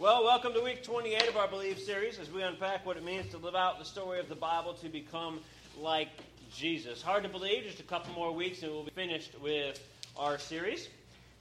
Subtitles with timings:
[0.00, 3.28] Well, welcome to week 28 of our Believe series as we unpack what it means
[3.32, 5.40] to live out the story of the Bible to become
[5.76, 6.06] like
[6.54, 7.02] Jesus.
[7.02, 9.84] Hard to believe, just a couple more weeks and we'll be finished with
[10.16, 10.88] our series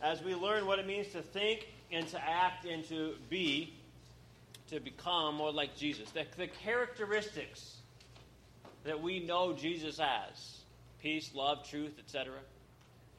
[0.01, 3.75] as we learn what it means to think and to act and to be,
[4.71, 6.10] to become more like Jesus.
[6.10, 7.76] The, the characteristics
[8.85, 10.62] that we know Jesus has
[10.99, 12.33] peace, love, truth, etc.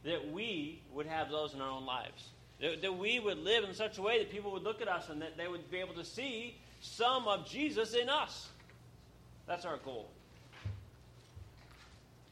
[0.03, 2.25] that we would have those in our own lives.
[2.61, 5.09] That, that we would live in such a way that people would look at us
[5.11, 8.49] and that they would be able to see some of Jesus in us.
[9.47, 10.09] That's our goal.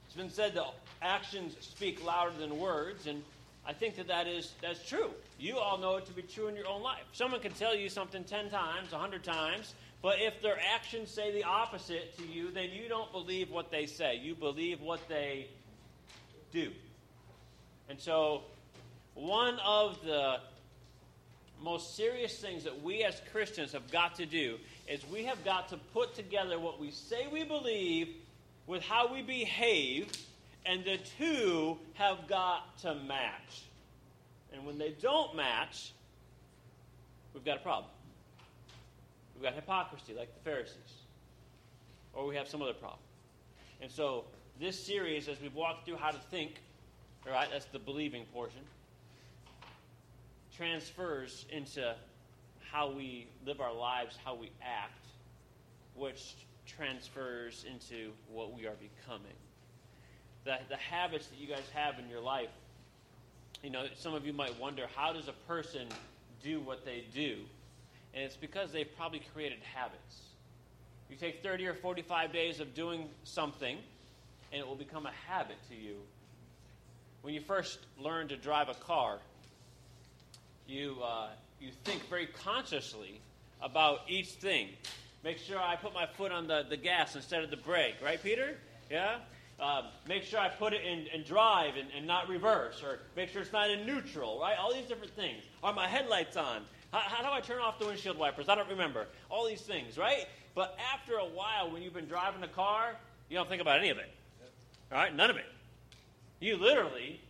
[0.06, 0.66] It's been said that
[1.00, 3.22] actions speak louder than words, and
[3.66, 5.10] I think that that is that's true.
[5.38, 7.04] You all know it to be true in your own life.
[7.12, 11.32] Someone can tell you something 10 times, a 100 times, but if their actions say
[11.32, 14.16] the opposite to you, then you don't believe what they say.
[14.16, 15.48] You believe what they
[16.52, 16.70] do.
[17.88, 18.42] And so
[19.16, 20.36] one of the
[21.62, 25.68] most serious things that we as Christians have got to do is we have got
[25.70, 28.08] to put together what we say we believe
[28.66, 30.12] with how we behave,
[30.66, 33.62] and the two have got to match.
[34.52, 35.92] And when they don't match,
[37.32, 37.90] we've got a problem.
[39.34, 40.74] We've got hypocrisy, like the Pharisees,
[42.12, 43.00] or we have some other problem.
[43.80, 44.24] And so,
[44.58, 46.60] this series, as we've walked through how to think,
[47.26, 48.62] all right, that's the believing portion
[50.56, 51.94] transfers into
[52.72, 55.06] how we live our lives, how we act,
[55.94, 56.34] which
[56.66, 59.36] transfers into what we are becoming.
[60.44, 62.50] The, the habits that you guys have in your life,
[63.62, 65.88] you know, some of you might wonder how does a person
[66.42, 67.36] do what they do?
[68.14, 70.22] And it's because they've probably created habits.
[71.10, 73.78] You take 30 or 45 days of doing something,
[74.52, 75.96] and it will become a habit to you.
[77.22, 79.18] When you first learn to drive a car,
[80.66, 81.28] you, uh,
[81.60, 83.20] you think very consciously
[83.62, 84.68] about each thing.
[85.24, 88.22] Make sure I put my foot on the, the gas instead of the brake, right,
[88.22, 88.56] Peter?
[88.90, 89.16] Yeah?
[89.58, 93.30] Uh, make sure I put it in, in drive and, and, not reverse, or make
[93.30, 94.56] sure it's not in neutral, right?
[94.58, 95.42] All these different things.
[95.62, 96.62] Are my headlights on?
[96.92, 98.48] How, how do I turn off the windshield wipers?
[98.48, 99.06] I don't remember.
[99.30, 100.26] All these things, right?
[100.54, 102.96] But after a while, when you've been driving a car,
[103.28, 104.10] you don't think about any of it.
[104.92, 105.14] All right?
[105.14, 105.46] None of it.
[106.38, 107.20] You literally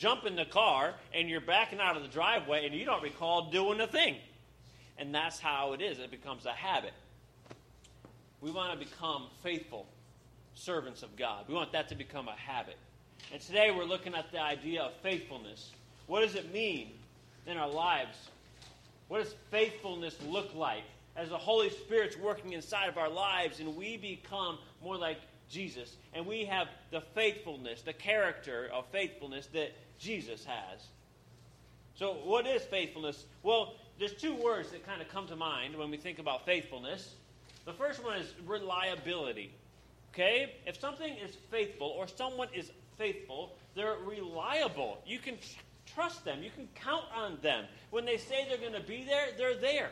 [0.00, 3.50] jump in the car and you're backing out of the driveway and you don't recall
[3.50, 4.16] doing a thing.
[4.98, 5.98] And that's how it is.
[5.98, 6.94] It becomes a habit.
[8.40, 9.86] We want to become faithful
[10.54, 11.44] servants of God.
[11.48, 12.76] We want that to become a habit.
[13.32, 15.70] And today we're looking at the idea of faithfulness.
[16.06, 16.92] What does it mean
[17.46, 18.16] in our lives?
[19.08, 20.84] What does faithfulness look like
[21.14, 25.18] as the Holy Spirit's working inside of our lives and we become more like
[25.50, 30.80] Jesus and we have the faithfulness, the character of faithfulness that Jesus has.
[31.94, 33.26] So, what is faithfulness?
[33.42, 37.14] Well, there's two words that kind of come to mind when we think about faithfulness.
[37.66, 39.52] The first one is reliability.
[40.12, 40.54] Okay?
[40.66, 44.98] If something is faithful or someone is faithful, they're reliable.
[45.06, 45.36] You can
[45.94, 47.66] trust them, you can count on them.
[47.90, 49.90] When they say they're going to be there, they're there.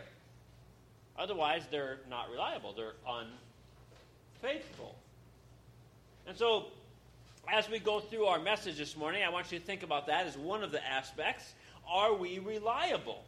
[1.18, 2.94] Otherwise, they're not reliable, they're
[4.40, 4.94] unfaithful.
[6.26, 6.66] And so,
[7.46, 10.26] as we go through our message this morning, I want you to think about that
[10.26, 11.54] as one of the aspects.
[11.90, 13.22] Are we reliable?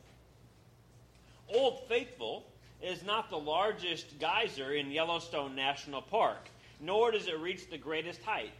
[1.48, 2.44] Old Faithful
[2.82, 6.48] is not the largest geyser in Yellowstone National Park,
[6.81, 8.53] nor does it reach the greatest height,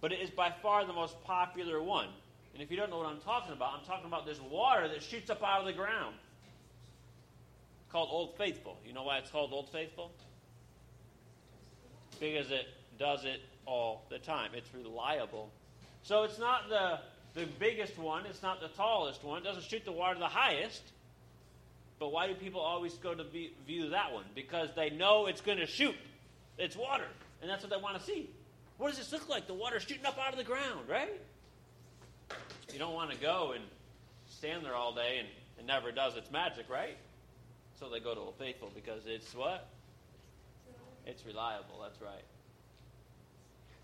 [0.00, 2.08] but it is by far the most popular one.
[2.54, 5.02] And if you don't know what I'm talking about, I'm talking about this water that
[5.02, 6.14] shoots up out of the ground.
[7.90, 8.78] called Old Faithful.
[8.86, 10.10] You know why it's called Old Faithful?
[12.18, 12.66] Because it
[12.98, 14.50] does it all the time.
[14.54, 15.50] It's reliable.
[16.02, 17.00] So it's not the,
[17.34, 20.82] the biggest one, it's not the tallest one, it doesn't shoot the water the highest.
[21.98, 23.24] But why do people always go to
[23.66, 24.24] view that one?
[24.34, 25.94] Because they know it's going to shoot.
[26.58, 27.06] It's water.
[27.40, 28.28] And that's what they want to see.
[28.76, 29.46] What does this look like?
[29.46, 31.20] The water shooting up out of the ground, right?
[32.72, 33.64] You don't want to go and
[34.28, 35.28] stand there all day and
[35.58, 36.96] it never does its magic, right?
[37.80, 39.68] So they go to Old Faithful because it's what?
[41.06, 41.80] It's reliable.
[41.82, 42.24] That's right.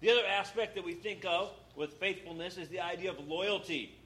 [0.03, 3.97] The other aspect that we think of with faithfulness is the idea of loyalty.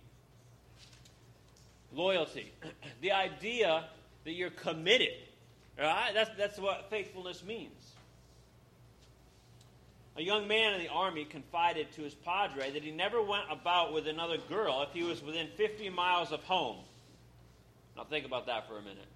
[1.90, 2.52] Loyalty.
[3.00, 3.84] the idea
[4.24, 5.14] that you're committed.
[5.78, 6.10] Right?
[6.12, 7.72] That's, that's what faithfulness means.
[10.18, 13.94] A young man in the army confided to his padre that he never went about
[13.94, 16.76] with another girl if he was within 50 miles of home.
[17.96, 19.08] Now, think about that for a minute.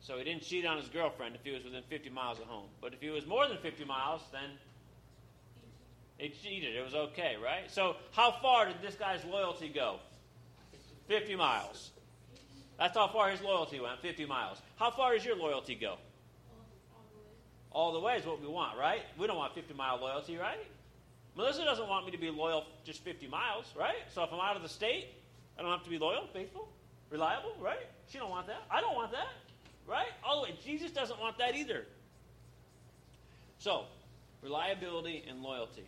[0.00, 2.66] So, he didn't cheat on his girlfriend if he was within 50 miles of home.
[2.80, 4.50] But if he was more than 50 miles, then
[6.20, 6.76] they cheated.
[6.76, 7.70] It was okay, right?
[7.70, 9.96] So, how far did this guy's loyalty go?
[11.08, 11.90] 50 miles.
[12.78, 14.58] That's how far his loyalty went, 50 miles.
[14.76, 15.96] How far does your loyalty go?
[17.72, 19.02] All the way is what we want, right?
[19.18, 20.58] We don't want 50 mile loyalty, right?
[21.36, 23.96] Melissa doesn't want me to be loyal just 50 miles, right?
[24.12, 25.08] So if I'm out of the state,
[25.58, 26.68] I don't have to be loyal, faithful,
[27.10, 27.86] reliable, right?
[28.08, 28.62] She don't want that.
[28.70, 29.28] I don't want that,
[29.86, 30.08] right?
[30.24, 30.58] All the way.
[30.64, 31.84] Jesus doesn't want that either.
[33.58, 33.84] So,
[34.42, 35.86] reliability and loyalty.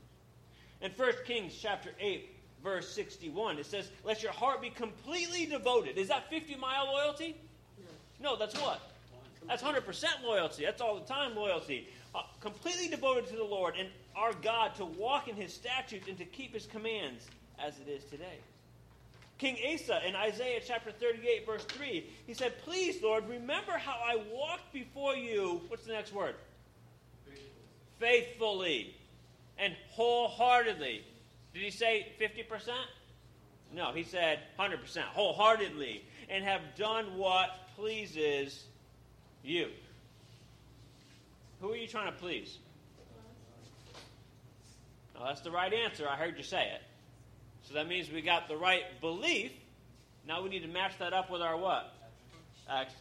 [0.82, 2.28] In 1 Kings chapter 8,
[2.62, 5.96] verse 61, it says, Let your heart be completely devoted.
[5.96, 7.36] Is that 50 mile loyalty?
[8.20, 8.80] No, that's what?
[9.48, 10.64] That's 100% loyalty.
[10.64, 11.88] That's all the time loyalty.
[12.14, 16.18] Uh, completely devoted to the Lord and our God to walk in his statutes and
[16.18, 17.26] to keep his commands
[17.58, 18.38] as it is today.
[19.38, 24.20] King Asa in Isaiah chapter 38, verse 3, he said, Please, Lord, remember how I
[24.32, 25.60] walked before you.
[25.68, 26.34] What's the next word?
[27.24, 27.54] Faithfully,
[27.98, 28.96] Faithfully
[29.58, 31.04] and wholeheartedly.
[31.54, 32.68] Did he say 50%?
[33.74, 38.64] No, he said 100%, wholeheartedly, and have done what pleases
[39.42, 39.68] you.
[41.60, 42.58] Who are you trying to please?
[45.14, 46.08] Now, that's the right answer.
[46.08, 46.82] I heard you say it.
[47.62, 49.52] So that means we got the right belief.
[50.26, 51.94] Now we need to match that up with our what?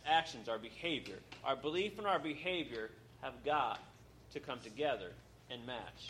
[0.06, 1.18] Actions, our behavior.
[1.44, 3.80] Our belief and our behavior have got
[4.34, 5.12] to come together
[5.50, 6.10] and match.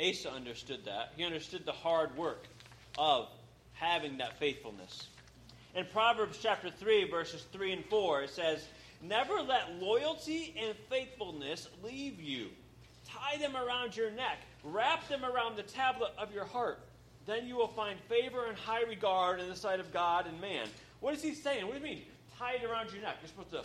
[0.00, 1.12] Asa understood that.
[1.16, 2.44] He understood the hard work
[2.98, 3.28] of
[3.72, 5.08] having that faithfulness.
[5.74, 8.66] In Proverbs chapter 3, verses 3 and 4, it says,
[9.02, 12.48] Never let loyalty and faithfulness leave you.
[13.06, 16.80] Tie them around your neck, wrap them around the tablet of your heart.
[17.26, 20.68] Then you will find favor and high regard in the sight of God and man.
[21.00, 21.66] What is he saying?
[21.66, 22.02] What do you mean?
[22.38, 23.16] Tie it around your neck.
[23.20, 23.64] You're supposed to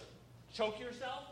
[0.54, 1.24] choke yourself?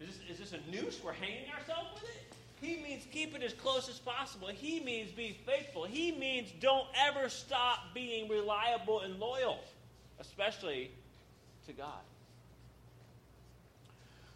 [0.00, 1.00] Is this, is this a noose?
[1.02, 2.21] We're hanging ourselves with it?
[2.62, 4.46] He means keep it as close as possible.
[4.46, 5.82] He means be faithful.
[5.82, 9.58] He means don't ever stop being reliable and loyal,
[10.20, 10.92] especially
[11.66, 12.00] to God.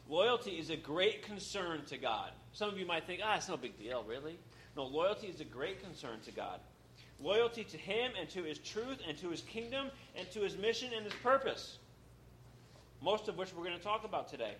[0.09, 2.33] Loyalty is a great concern to God.
[2.53, 4.37] Some of you might think, ah, it's no big deal, really.
[4.77, 6.59] No, loyalty is a great concern to God.
[7.21, 10.91] Loyalty to Him and to His truth and to His kingdom and to His mission
[10.95, 11.79] and His purpose.
[13.01, 14.55] Most of which we're going to talk about today.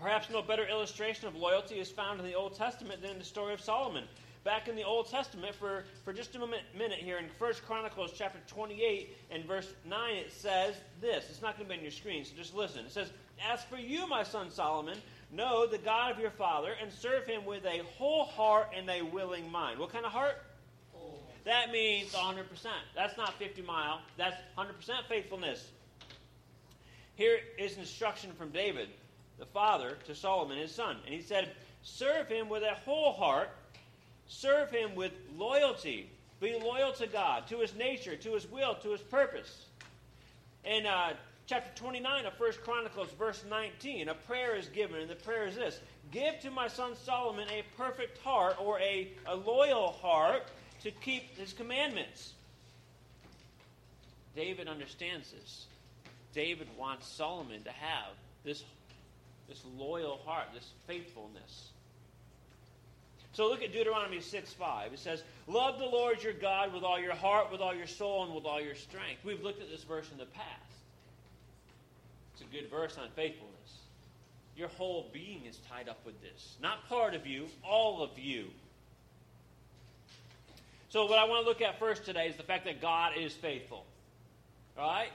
[0.00, 3.24] Perhaps no better illustration of loyalty is found in the Old Testament than in the
[3.24, 4.04] story of Solomon.
[4.44, 8.38] Back in the Old Testament, for, for just a minute here, in 1 Chronicles chapter
[8.46, 11.26] 28 and verse 9, it says this.
[11.28, 12.84] It's not going to be on your screen, so just listen.
[12.86, 13.10] It says,
[13.50, 14.98] As for you, my son Solomon,
[15.32, 19.02] know the God of your father and serve him with a whole heart and a
[19.02, 19.80] willing mind.
[19.80, 20.36] What kind of heart?
[21.44, 22.44] That means 100%.
[22.94, 24.68] That's not 50 mile, that's 100%
[25.08, 25.66] faithfulness.
[27.16, 28.88] Here is instruction from David
[29.38, 30.96] the father, to Solomon, his son.
[31.04, 31.50] And he said,
[31.82, 33.50] Serve him with a whole heart,
[34.26, 36.10] serve him with loyalty.
[36.40, 39.66] Be loyal to God, to his nature, to his will, to his purpose.
[40.64, 41.14] In uh,
[41.46, 45.56] chapter 29 of First Chronicles, verse 19, a prayer is given, and the prayer is
[45.56, 45.80] this
[46.12, 50.44] Give to my son Solomon a perfect heart, or a, a loyal heart,
[50.82, 52.34] to keep his commandments.
[54.36, 55.66] David understands this.
[56.32, 58.12] David wants Solomon to have
[58.44, 58.62] this
[59.48, 61.70] this loyal heart, this faithfulness.
[63.32, 64.92] So look at Deuteronomy 6 5.
[64.92, 68.24] It says, Love the Lord your God with all your heart, with all your soul,
[68.24, 69.24] and with all your strength.
[69.24, 70.48] We've looked at this verse in the past.
[72.34, 73.54] It's a good verse on faithfulness.
[74.56, 76.56] Your whole being is tied up with this.
[76.60, 78.46] Not part of you, all of you.
[80.90, 83.32] So, what I want to look at first today is the fact that God is
[83.34, 83.84] faithful.
[84.76, 85.10] All right?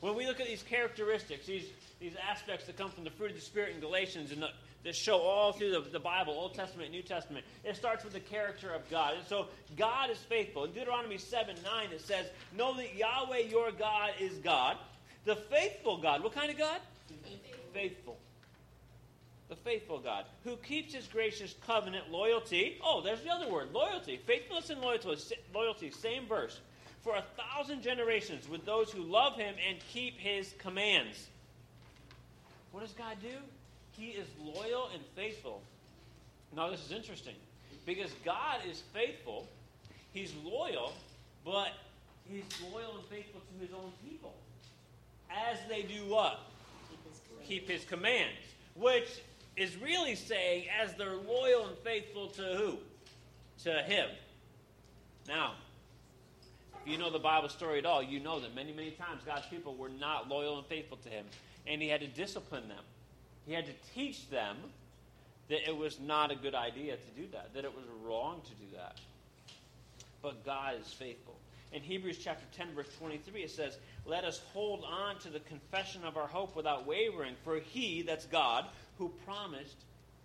[0.00, 1.66] When we look at these characteristics, these
[2.00, 4.48] these aspects that come from the fruit of the Spirit in Galatians and the,
[4.84, 7.44] that show all through the, the Bible, Old Testament, New Testament.
[7.62, 9.14] It starts with the character of God.
[9.18, 10.64] And so God is faithful.
[10.64, 12.26] In Deuteronomy 7 9, it says,
[12.56, 14.78] Know that Yahweh your God is God,
[15.26, 16.22] the faithful God.
[16.22, 16.80] What kind of God?
[17.08, 17.60] Faithful.
[17.74, 18.18] faithful.
[19.50, 22.78] The faithful God, who keeps his gracious covenant loyalty.
[22.84, 24.20] Oh, there's the other word, loyalty.
[24.24, 25.16] Faithfulness and loyalty,
[25.52, 26.60] loyalty same verse.
[27.02, 31.26] For a thousand generations with those who love him and keep his commands.
[32.72, 33.36] What does God do?
[33.92, 35.62] He is loyal and faithful.
[36.54, 37.34] Now, this is interesting
[37.86, 39.48] because God is faithful,
[40.12, 40.92] He's loyal,
[41.44, 41.72] but
[42.28, 44.34] He's loyal and faithful to His own people.
[45.30, 46.40] As they do what?
[46.88, 48.38] Keep His, Keep his commands.
[48.74, 49.20] Which
[49.56, 52.78] is really saying, as they're loyal and faithful to who?
[53.64, 54.08] To Him.
[55.28, 55.54] Now,
[56.84, 59.46] if you know the Bible story at all, you know that many, many times God's
[59.46, 61.24] people were not loyal and faithful to Him
[61.66, 62.84] and he had to discipline them.
[63.46, 64.56] He had to teach them
[65.48, 68.50] that it was not a good idea to do that, that it was wrong to
[68.50, 68.98] do that.
[70.22, 71.34] But God is faithful.
[71.72, 76.04] In Hebrews chapter 10, verse 23, it says, Let us hold on to the confession
[76.04, 78.66] of our hope without wavering, for he, that's God,
[78.98, 79.76] who promised,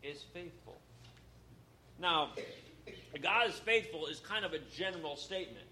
[0.03, 0.79] is faithful.
[1.99, 2.31] Now,
[3.21, 5.64] God is faithful is kind of a general statement.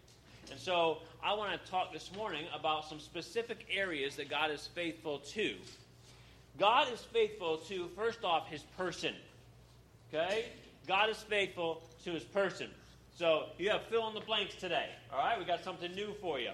[0.52, 4.68] And so I want to talk this morning about some specific areas that God is
[4.76, 5.56] faithful to.
[6.60, 9.14] God is faithful to, first off, his person.
[10.14, 10.46] Okay?
[10.88, 12.70] God is faithful to his person.
[13.16, 14.90] So you have fill in the blanks today.
[15.12, 15.40] All right?
[15.40, 16.52] We got something new for you.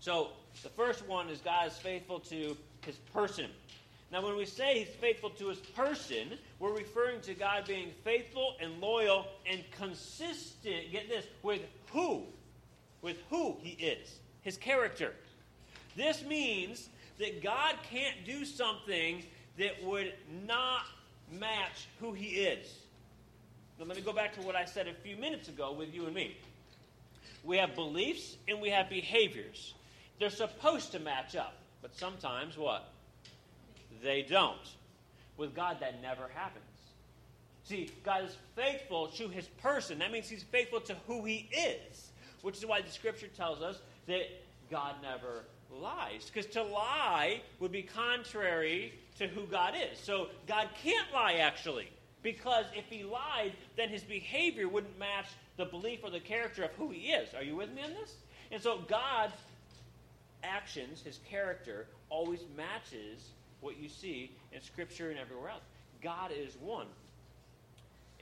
[0.00, 0.30] So
[0.62, 3.46] the first one is God is faithful to his person.
[4.10, 8.56] Now, when we say he's faithful to his person, we're referring to God being faithful
[8.60, 11.62] and loyal and consistent, get this, with
[11.92, 12.24] who?
[13.02, 15.12] With who he is, his character.
[15.96, 19.22] This means that God can't do something
[19.58, 20.14] that would
[20.46, 20.86] not
[21.30, 22.74] match who he is.
[23.78, 26.06] Now, let me go back to what I said a few minutes ago with you
[26.06, 26.36] and me.
[27.44, 29.74] We have beliefs and we have behaviors.
[30.18, 32.88] They're supposed to match up, but sometimes what?
[34.02, 34.56] They don't.
[35.36, 36.64] With God, that never happens.
[37.64, 39.98] See, God is faithful to his person.
[39.98, 42.10] That means he's faithful to who he is,
[42.42, 44.22] which is why the scripture tells us that
[44.70, 45.44] God never
[45.80, 46.30] lies.
[46.32, 49.98] Because to lie would be contrary to who God is.
[49.98, 51.88] So God can't lie, actually.
[52.22, 56.70] Because if he lied, then his behavior wouldn't match the belief or the character of
[56.72, 57.34] who he is.
[57.34, 58.14] Are you with me on this?
[58.50, 59.34] And so God's
[60.42, 63.30] actions, his character, always matches
[63.60, 65.62] what you see in Scripture and everywhere else.
[66.02, 66.86] God is one.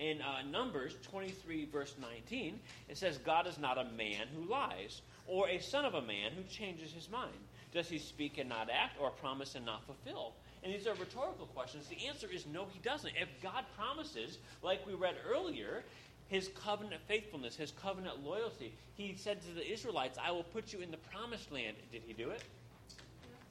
[0.00, 5.02] In uh, Numbers 23, verse 19, it says, God is not a man who lies,
[5.26, 7.36] or a son of a man who changes his mind.
[7.74, 10.32] Does he speak and not act, or promise and not fulfill?
[10.64, 11.86] And these are rhetorical questions.
[11.86, 13.12] The answer is no, he doesn't.
[13.14, 15.84] If God promises, like we read earlier,
[16.28, 20.80] his covenant faithfulness, his covenant loyalty, he said to the Israelites, I will put you
[20.80, 21.76] in the promised land.
[21.92, 22.42] Did he do it?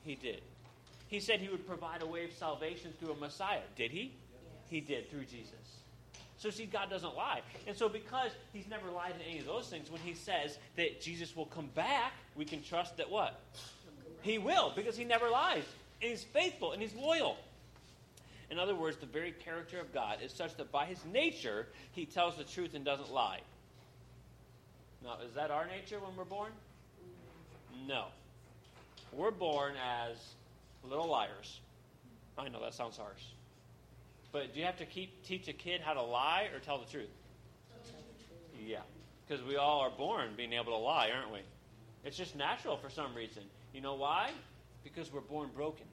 [0.03, 0.41] He did.
[1.07, 3.61] He said he would provide a way of salvation through a Messiah.
[3.75, 4.01] Did he?
[4.01, 4.41] Yes.
[4.69, 5.78] He did through Jesus.
[6.39, 7.41] So, see, God doesn't lie.
[7.67, 11.01] And so, because he's never lied in any of those things, when he says that
[11.01, 13.39] Jesus will come back, we can trust that what?
[14.21, 15.63] He will, because he never lies
[16.01, 17.37] and he's faithful and he's loyal.
[18.49, 22.05] In other words, the very character of God is such that by his nature, he
[22.05, 23.41] tells the truth and doesn't lie.
[25.03, 26.51] Now, is that our nature when we're born?
[27.87, 28.05] No.
[29.13, 30.17] We're born as
[30.83, 31.59] little liars.
[32.37, 33.21] I know that sounds harsh.
[34.31, 36.85] But do you have to keep teach a kid how to lie or tell the
[36.85, 37.09] truth?
[38.65, 38.79] Yeah.
[39.27, 41.39] Because we all are born being able to lie, aren't we?
[42.03, 43.43] It's just natural for some reason.
[43.73, 44.31] You know why?
[44.83, 45.85] Because we're born broken.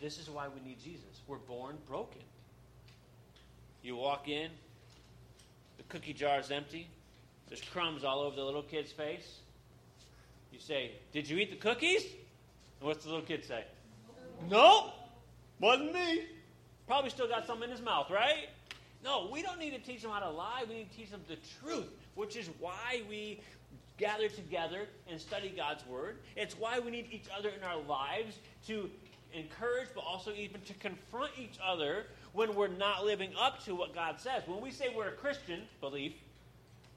[0.00, 1.22] This is why we need Jesus.
[1.26, 2.22] We're born broken.
[3.82, 4.50] You walk in,
[5.76, 6.88] the cookie jar is empty,
[7.48, 9.40] there's crumbs all over the little kid's face.
[10.52, 12.04] You say, Did you eat the cookies?
[12.04, 13.64] And what's the little kid say?
[14.48, 14.92] Nope,
[15.60, 16.22] wasn't me.
[16.86, 18.48] Probably still got some in his mouth, right?
[19.04, 20.64] No, we don't need to teach them how to lie.
[20.68, 23.40] We need to teach them the truth, which is why we
[23.98, 26.18] gather together and study God's Word.
[26.36, 28.90] It's why we need each other in our lives to
[29.32, 33.94] encourage, but also even to confront each other when we're not living up to what
[33.94, 34.42] God says.
[34.46, 36.12] When we say we're a Christian belief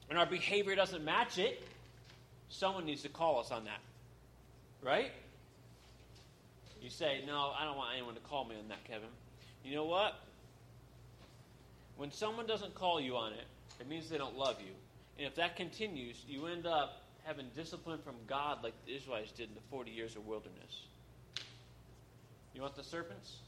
[0.09, 1.63] and our behavior doesn't match it,
[2.49, 3.79] someone needs to call us on that.
[4.81, 5.11] Right?
[6.81, 9.09] You say, No, I don't want anyone to call me on that, Kevin.
[9.67, 10.15] You know what?
[11.97, 13.45] When someone doesn't call you on it,
[13.81, 14.71] it means they don't love you.
[15.17, 19.49] And if that continues, you end up having discipline from God like the Israelites did
[19.49, 20.85] in the 40 years of wilderness.
[22.53, 23.39] You want the serpents?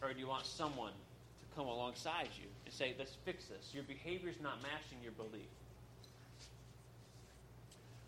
[0.00, 3.74] Or do you want someone to come alongside you and say, let's fix this?
[3.74, 5.48] Your behavior is not matching your belief.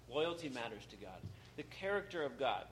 [0.08, 1.18] Loyalty matters to God.
[1.56, 2.66] The character of God.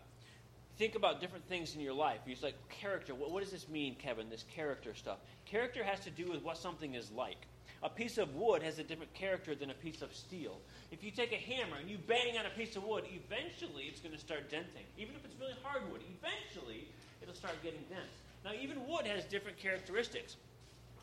[0.79, 2.21] Think about different things in your life.
[2.25, 5.19] You're like, character, what, what does this mean, Kevin, this character stuff?
[5.45, 7.49] Character has to do with what something is like.
[7.83, 10.61] A piece of wood has a different character than a piece of steel.
[10.93, 14.01] If you take a hammer and you bang on a piece of wood, eventually it's
[14.01, 14.85] going to start denting.
[14.97, 16.87] Even if it's really hard wood, eventually
[17.21, 18.07] it'll start getting dense.
[18.45, 20.37] Now, even wood has different characteristics.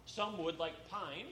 [0.05, 1.25] Some wood, like pine,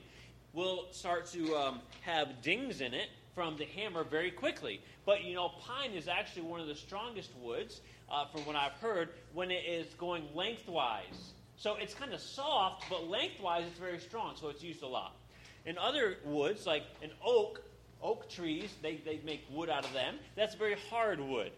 [0.51, 4.81] will start to um, have dings in it from the hammer very quickly.
[5.05, 7.81] But you know, pine is actually one of the strongest woods,
[8.13, 11.33] uh, from what I've heard, when it is going lengthwise.
[11.57, 15.15] So it's kind of soft, but lengthwise it's very strong, so it's used a lot.
[15.65, 17.63] In other woods, like an oak,
[18.01, 20.15] oak trees, they, they make wood out of them.
[20.35, 21.51] That's very hard wood.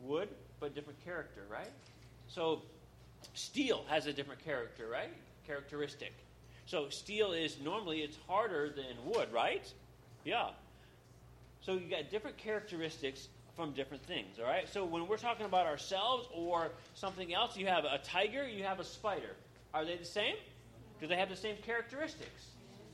[0.00, 0.28] Wood,
[0.60, 1.70] but different character, right?
[2.28, 2.62] So
[3.32, 5.10] steel has a different character, right?
[5.46, 6.12] Characteristic.
[6.66, 9.66] So steel is normally it's harder than wood, right?
[10.24, 10.50] Yeah.
[11.62, 14.68] So you got different characteristics from different things, all right?
[14.68, 18.80] So when we're talking about ourselves or something else, you have a tiger, you have
[18.80, 19.36] a spider.
[19.72, 20.34] Are they the same?
[21.00, 22.46] Do they have the same characteristics?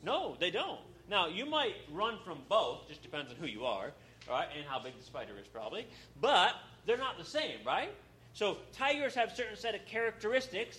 [0.02, 0.80] No, they don't.
[1.08, 3.90] Now, you might run from both, just depends on who you are,
[4.28, 5.86] all right, and how big the spider is probably,
[6.20, 6.54] but
[6.86, 7.92] they're not the same, right?
[8.34, 10.78] So tigers have certain set of characteristics.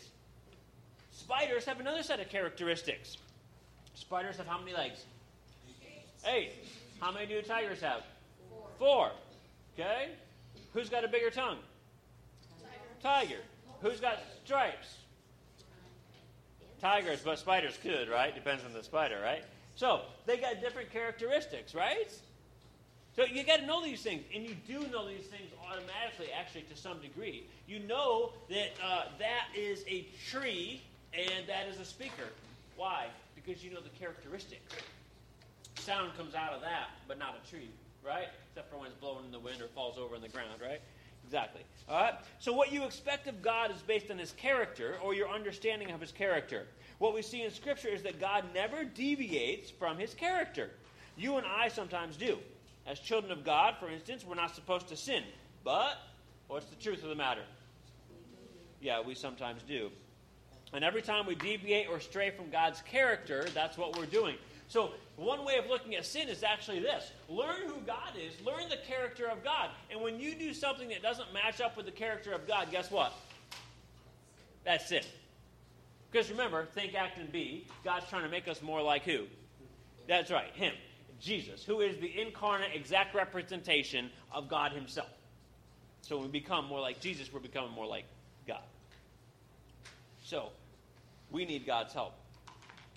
[1.12, 3.18] Spiders have another set of characteristics.
[3.96, 5.06] Spiders have how many legs?
[6.26, 6.54] Eight.
[7.00, 8.04] How many do tigers have?
[8.50, 8.68] Four.
[8.78, 9.12] Four.
[9.74, 10.10] Okay?
[10.74, 11.58] Who's got a bigger tongue?
[13.02, 13.28] Tiger.
[13.28, 13.42] Tiger.
[13.82, 14.98] Who's got stripes?
[16.80, 18.34] Tigers, but spiders could, right?
[18.34, 19.44] Depends on the spider, right?
[19.76, 22.12] So they got different characteristics, right?
[23.16, 26.64] So you got to know these things, and you do know these things automatically, actually,
[26.64, 27.46] to some degree.
[27.68, 30.82] You know that uh, that is a tree
[31.14, 32.30] and that is a speaker.
[32.78, 33.08] Why?
[33.36, 34.74] Because you know the characteristics.
[35.80, 37.70] Sound comes out of that, but not a tree,
[38.06, 38.28] right?
[38.50, 40.82] Except for when it's blowing in the wind or falls over in the ground, right?
[41.24, 41.62] Exactly.
[41.88, 42.16] All right?
[42.40, 46.02] So, what you expect of God is based on his character or your understanding of
[46.02, 46.66] his character.
[46.98, 50.72] What we see in Scripture is that God never deviates from his character.
[51.18, 52.38] You and I sometimes do.
[52.86, 55.24] As children of God, for instance, we're not supposed to sin.
[55.64, 55.98] But
[56.48, 57.44] what's the truth of the matter?
[58.82, 59.92] Yeah, we sometimes do.
[60.74, 64.36] And every time we deviate or stray from God's character, that's what we're doing.
[64.72, 68.70] So, one way of looking at sin is actually this learn who God is, learn
[68.70, 69.70] the character of God.
[69.92, 72.90] And when you do something that doesn't match up with the character of God, guess
[72.90, 73.12] what?
[74.64, 75.04] That's sin.
[76.10, 77.68] Because remember, think, act, and be.
[77.84, 79.26] God's trying to make us more like who?
[80.08, 80.74] That's right, Him,
[81.20, 85.10] Jesus, who is the incarnate, exact representation of God Himself.
[86.02, 88.06] So when we become more like Jesus, we're becoming more like
[88.48, 88.64] God.
[90.24, 90.48] So,
[91.30, 92.14] we need God's help.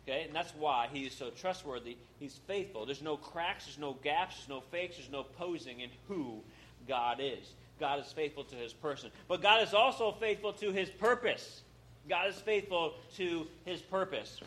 [0.06, 0.24] Okay?
[0.26, 1.96] And that's why He is so trustworthy.
[2.20, 2.86] He's faithful.
[2.86, 6.40] There's no cracks, there's no gaps, there's no fakes, there's no posing in who
[6.86, 7.52] God is.
[7.80, 9.10] God is faithful to His person.
[9.28, 11.62] But God is also faithful to His purpose.
[12.08, 14.40] God is faithful to his purpose.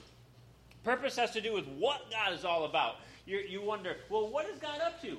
[0.84, 2.98] Purpose has to do with what God is all about.
[3.26, 5.18] you you wonder, well, what is God up to?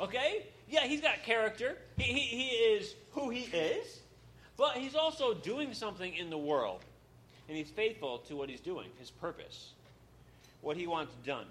[0.00, 0.46] Okay?
[0.68, 1.76] Yeah, he's got character.
[1.96, 4.00] He, he, he is who he is.
[4.56, 6.80] But he's also doing something in the world.
[7.48, 9.70] And he's faithful to what he's doing, his purpose,
[10.60, 11.46] what he wants done,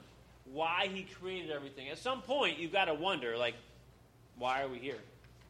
[0.52, 1.90] why he created everything.
[1.90, 3.56] At some point, you've got to wonder, like,
[4.38, 5.00] why are we here?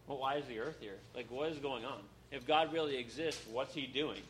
[0.07, 0.97] Well, why is the earth here?
[1.15, 1.99] Like, what is going on?
[2.31, 4.21] If God really exists, what's he doing?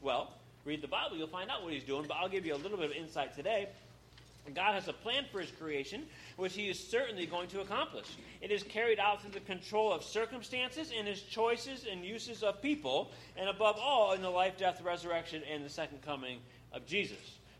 [0.00, 0.30] Well,
[0.64, 2.78] read the Bible, you'll find out what he's doing, but I'll give you a little
[2.78, 3.68] bit of insight today.
[4.54, 6.04] God has a plan for his creation,
[6.36, 8.06] which he is certainly going to accomplish.
[8.40, 12.62] It is carried out through the control of circumstances and his choices and uses of
[12.62, 16.38] people, and above all, in the life, death, resurrection, and the second coming
[16.72, 17.18] of Jesus.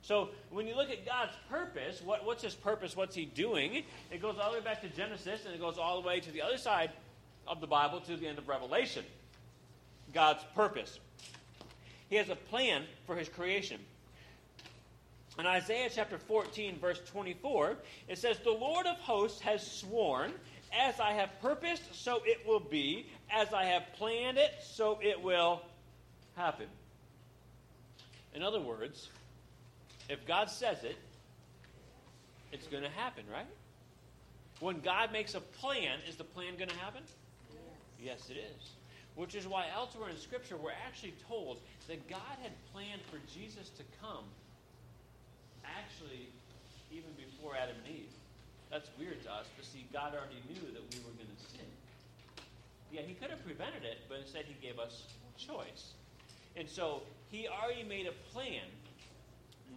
[0.08, 2.96] So when you look at God's purpose, what, what's his purpose?
[2.96, 3.82] What's he doing?
[4.10, 6.32] It goes all the way back to Genesis, and it goes all the way to
[6.32, 6.92] the other side
[7.46, 9.04] of the Bible to the end of Revelation.
[10.14, 10.98] God's purpose.
[12.08, 13.78] He has a plan for his creation.
[15.38, 17.76] In Isaiah chapter 14, verse 24,
[18.08, 20.32] it says, The Lord of hosts has sworn,
[20.72, 23.10] As I have purposed, so it will be.
[23.30, 25.60] As I have planned it, so it will
[26.34, 26.68] happen.
[28.32, 29.10] In other words,
[30.08, 30.96] if God says it,
[32.52, 33.46] it's going to happen, right?
[34.60, 37.02] When God makes a plan, is the plan going to happen?
[38.02, 38.28] Yes.
[38.28, 38.70] yes, it is.
[39.14, 43.70] Which is why elsewhere in Scripture we're actually told that God had planned for Jesus
[43.70, 44.24] to come
[45.64, 46.28] actually
[46.90, 48.12] even before Adam and Eve.
[48.70, 51.68] That's weird to us, but see, God already knew that we were going to sin.
[52.92, 55.04] Yeah, He could have prevented it, but instead He gave us
[55.36, 55.92] choice.
[56.56, 58.64] And so He already made a plan,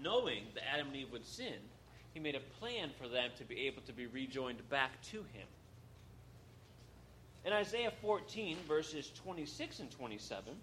[0.02, 1.56] knowing that Adam and Eve would sin.
[2.14, 5.48] He made a plan for them to be able to be rejoined back to Him.
[7.46, 10.54] In Isaiah 14, verses 26 and 27,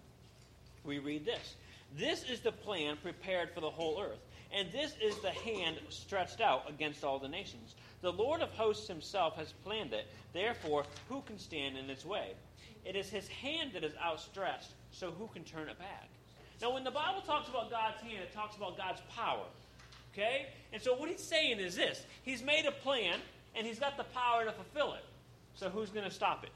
[0.85, 1.55] we read this
[1.97, 4.19] This is the plan prepared for the whole earth,
[4.53, 7.75] and this is the hand stretched out against all the nations.
[8.01, 10.07] The Lord of hosts himself has planned it.
[10.31, 12.33] Therefore, who can stand in its way?
[12.85, 16.09] It is his hand that is outstretched, so who can turn it back?
[16.61, 19.45] Now, when the Bible talks about God's hand, it talks about God's power.
[20.13, 20.47] Okay?
[20.73, 23.19] And so what he's saying is this He's made a plan,
[23.55, 25.03] and he's got the power to fulfill it.
[25.55, 26.51] So who's going to stop it?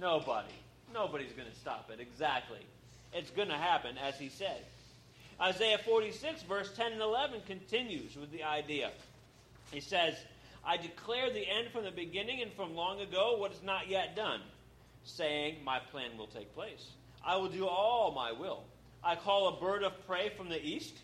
[0.00, 0.48] Nobody.
[0.94, 2.00] Nobody's going to stop it.
[2.00, 2.60] Exactly.
[3.12, 4.64] It's going to happen, as he said.
[5.40, 8.90] Isaiah 46, verse 10 and 11, continues with the idea.
[9.70, 10.14] He says,
[10.64, 14.16] I declare the end from the beginning and from long ago what is not yet
[14.16, 14.40] done,
[15.04, 16.90] saying, My plan will take place.
[17.28, 18.64] I will do all my will.
[19.04, 20.94] I call a bird of prey from the east.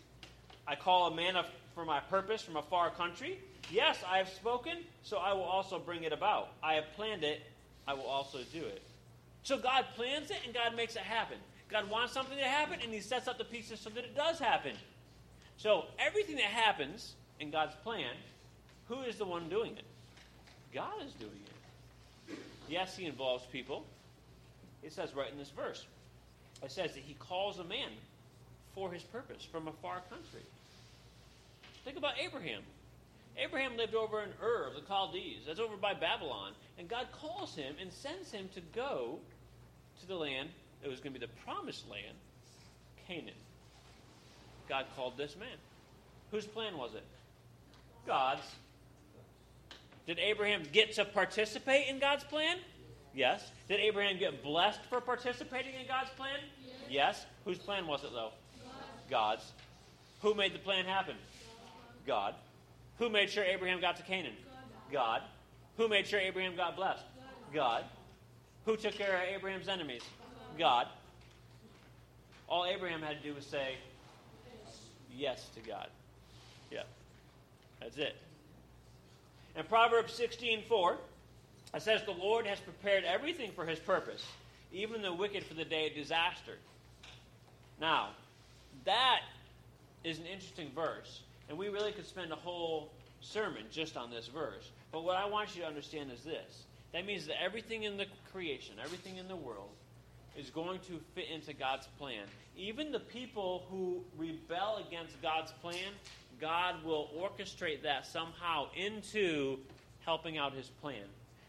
[0.67, 3.37] I call a man of, for my purpose from a far country.
[3.71, 6.53] Yes, I have spoken, so I will also bring it about.
[6.63, 7.43] I have planned it,
[7.87, 8.81] I will also do it.
[9.43, 11.37] So God plans it and God makes it happen.
[11.69, 14.39] God wants something to happen and He sets up the pieces so that it does
[14.39, 14.73] happen.
[15.57, 18.15] So everything that happens in God's plan,
[18.87, 19.85] who is the one doing it?
[20.73, 22.39] God is doing it.
[22.67, 23.85] Yes, He involves people.
[24.81, 25.85] It says right in this verse.
[26.65, 27.91] It says that He calls a man
[28.73, 30.41] for His purpose from a far country.
[31.83, 32.63] Think about Abraham.
[33.37, 35.43] Abraham lived over in Ur of the Chaldees.
[35.45, 36.53] That's over by Babylon.
[36.79, 39.19] And God calls him and sends him to go
[39.99, 40.49] to the land
[40.81, 42.15] that was going to be the promised land,
[43.07, 43.33] Canaan.
[44.67, 45.57] God called this man.
[46.31, 47.03] Whose plan was it?
[48.07, 48.41] God's.
[50.07, 52.57] Did Abraham get to participate in God's plan?
[53.15, 53.49] Yes.
[53.69, 56.39] Did Abraham get blessed for participating in God's plan?
[56.63, 56.75] Yes.
[56.89, 57.25] yes.
[57.45, 58.31] Whose plan was it, though?
[59.09, 59.53] God's.
[60.21, 61.15] Who made the plan happen?
[62.05, 62.35] God.
[62.99, 64.35] Who made sure Abraham got to Canaan?
[64.91, 65.21] God.
[65.77, 67.03] Who made sure Abraham got blessed?
[67.53, 67.85] God.
[68.65, 70.01] Who took care of Abraham's enemies?
[70.57, 70.87] God.
[72.47, 73.75] All Abraham had to do was say
[75.15, 75.87] yes to God.
[76.71, 76.83] Yeah.
[77.79, 78.15] That's it.
[79.55, 80.97] In Proverbs 16:4,
[81.75, 84.25] it says the Lord has prepared everything for his purpose,
[84.71, 86.53] even the wicked for the day of disaster.
[87.79, 88.09] Now,
[88.85, 89.21] that
[90.03, 94.27] is an interesting verse and we really could spend a whole sermon just on this
[94.27, 94.71] verse.
[94.91, 98.05] But what I want you to understand is this that means that everything in the
[98.31, 99.69] creation, everything in the world,
[100.37, 102.23] is going to fit into God's plan.
[102.57, 105.91] Even the people who rebel against God's plan,
[106.39, 109.59] God will orchestrate that somehow into
[110.05, 111.03] helping out his plan.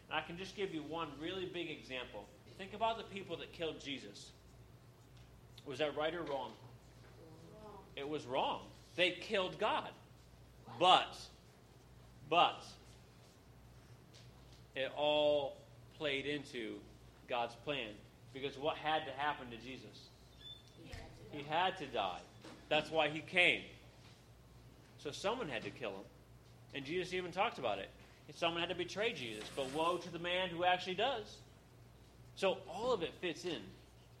[0.09, 2.25] And I can just give you one really big example.
[2.57, 4.31] Think about the people that killed Jesus.
[5.65, 6.51] Was that right or wrong?
[7.63, 7.73] wrong.
[7.95, 8.61] It was wrong.
[8.95, 9.89] They killed God.
[10.79, 11.17] But,
[12.29, 12.63] but,
[14.75, 15.57] it all
[15.97, 16.75] played into
[17.27, 17.89] God's plan.
[18.33, 20.09] Because what had to happen to Jesus?
[21.31, 22.19] He had to die.
[22.69, 23.61] That's why he came.
[24.99, 26.05] So someone had to kill him.
[26.73, 27.89] And Jesus even talked about it.
[28.35, 29.45] Someone had to betray Jesus.
[29.55, 31.37] But woe to the man who actually does.
[32.35, 33.61] So all of it fits in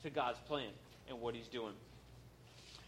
[0.03, 0.69] to God's plan
[1.09, 1.73] and what he's doing.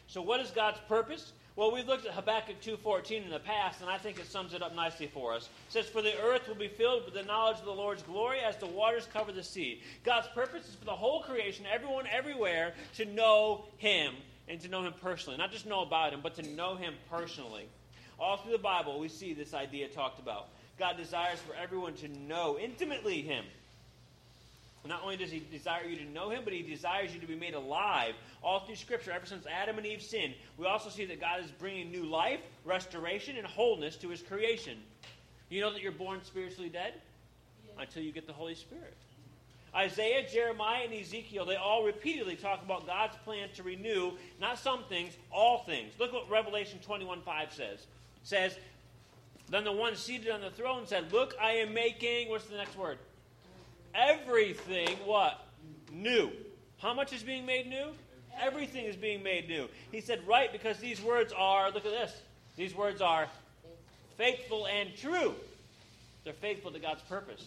[0.07, 1.33] So what is God's purpose?
[1.55, 4.63] Well, we've looked at Habakkuk 2.14 in the past, and I think it sums it
[4.63, 5.49] up nicely for us.
[5.67, 8.39] It says, For the earth will be filled with the knowledge of the Lord's glory
[8.39, 9.81] as the waters cover the sea.
[10.05, 14.13] God's purpose is for the whole creation, everyone everywhere, to know Him
[14.47, 15.37] and to know Him personally.
[15.37, 17.65] Not just know about Him, but to know Him personally.
[18.17, 20.47] All through the Bible, we see this idea talked about.
[20.79, 23.43] God desires for everyone to know intimately Him.
[24.89, 27.35] Not only does he desire you to know him, but he desires you to be
[27.35, 28.15] made alive.
[28.41, 31.51] All through Scripture, ever since Adam and Eve sinned, we also see that God is
[31.51, 34.77] bringing new life, restoration, and wholeness to his creation.
[35.49, 36.93] You know that you're born spiritually dead?
[37.77, 38.95] Until you get the Holy Spirit.
[39.75, 44.83] Isaiah, Jeremiah, and Ezekiel, they all repeatedly talk about God's plan to renew, not some
[44.89, 45.93] things, all things.
[45.99, 47.79] Look what Revelation 21 5 says.
[47.79, 47.87] It
[48.23, 48.57] says,
[49.49, 52.77] Then the one seated on the throne said, Look, I am making, what's the next
[52.77, 52.99] word?
[53.95, 55.45] everything what?
[55.91, 56.31] New.
[56.79, 57.87] How much is being made new?
[58.41, 59.67] Everything is being made new.
[59.91, 62.13] He said, right, because these words are, look at this.
[62.55, 63.27] These words are
[64.17, 65.33] faithful and true.
[66.23, 67.43] They're faithful to God's purpose.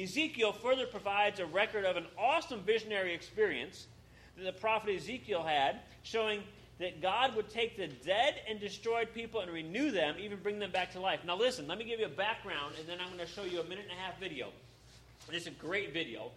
[0.00, 3.86] Ezekiel further provides a record of an awesome visionary experience
[4.36, 6.42] that the prophet Ezekiel had, showing
[6.78, 10.72] that God would take the dead and destroyed people and renew them, even bring them
[10.72, 11.20] back to life.
[11.24, 13.60] Now, listen, let me give you a background, and then I'm going to show you
[13.60, 14.48] a minute and a half video.
[15.30, 16.30] It's a great video.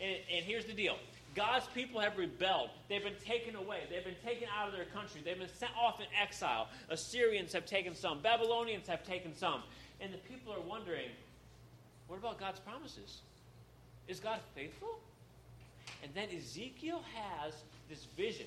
[0.00, 0.96] And, and here's the deal
[1.34, 2.70] God's people have rebelled.
[2.88, 3.80] They've been taken away.
[3.90, 5.20] They've been taken out of their country.
[5.24, 6.68] They've been sent off in exile.
[6.90, 8.20] Assyrians have taken some.
[8.20, 9.62] Babylonians have taken some.
[10.00, 11.08] And the people are wondering,
[12.08, 13.18] what about God's promises?
[14.06, 14.98] Is God faithful?
[16.02, 17.54] And then Ezekiel has
[17.88, 18.46] this vision.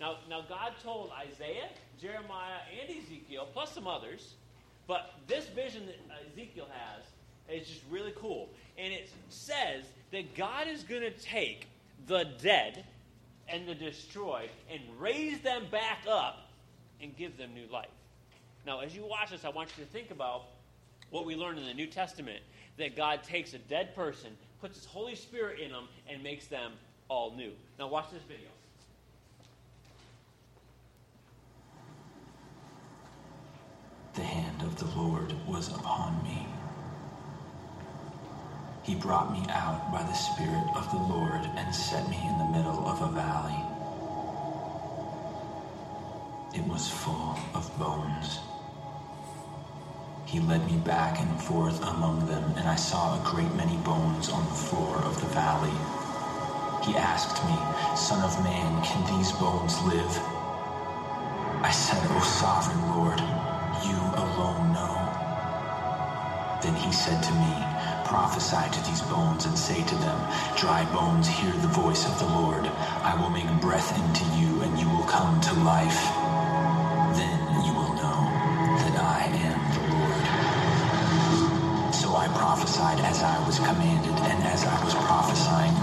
[0.00, 1.68] Now, now God told Isaiah,
[2.00, 4.34] Jeremiah, and Ezekiel, plus some others,
[4.86, 5.96] but this vision that
[6.32, 7.04] Ezekiel has
[7.48, 11.66] is just really cool and it says that God is going to take
[12.06, 12.84] the dead
[13.48, 16.48] and the destroyed and raise them back up
[17.00, 17.88] and give them new life.
[18.66, 20.44] Now, as you watch this, I want you to think about
[21.10, 22.40] what we learned in the New Testament
[22.78, 26.72] that God takes a dead person, puts His Holy Spirit in them, and makes them
[27.08, 27.52] all new.
[27.78, 28.48] Now, watch this video.
[34.14, 36.46] The hand of the Lord was upon me
[38.82, 42.58] he brought me out by the Spirit of the Lord and set me in the
[42.58, 43.62] middle of a valley.
[46.52, 48.40] It was full of bones.
[50.26, 54.30] He led me back and forth among them, and I saw a great many bones
[54.30, 55.76] on the floor of the valley.
[56.84, 57.56] He asked me,
[57.96, 60.18] Son of man, can these bones live?
[61.62, 63.41] I said, O sovereign Lord,
[66.62, 67.54] Then he said to me,
[68.06, 70.18] Prophesy to these bones and say to them,
[70.56, 72.66] Dry bones, hear the voice of the Lord.
[73.02, 76.02] I will make breath into you, and you will come to life.
[77.18, 78.20] Then you will know
[78.84, 80.24] that I am the Lord.
[81.94, 85.74] So I prophesied as I was commanded, and as I was prophesying,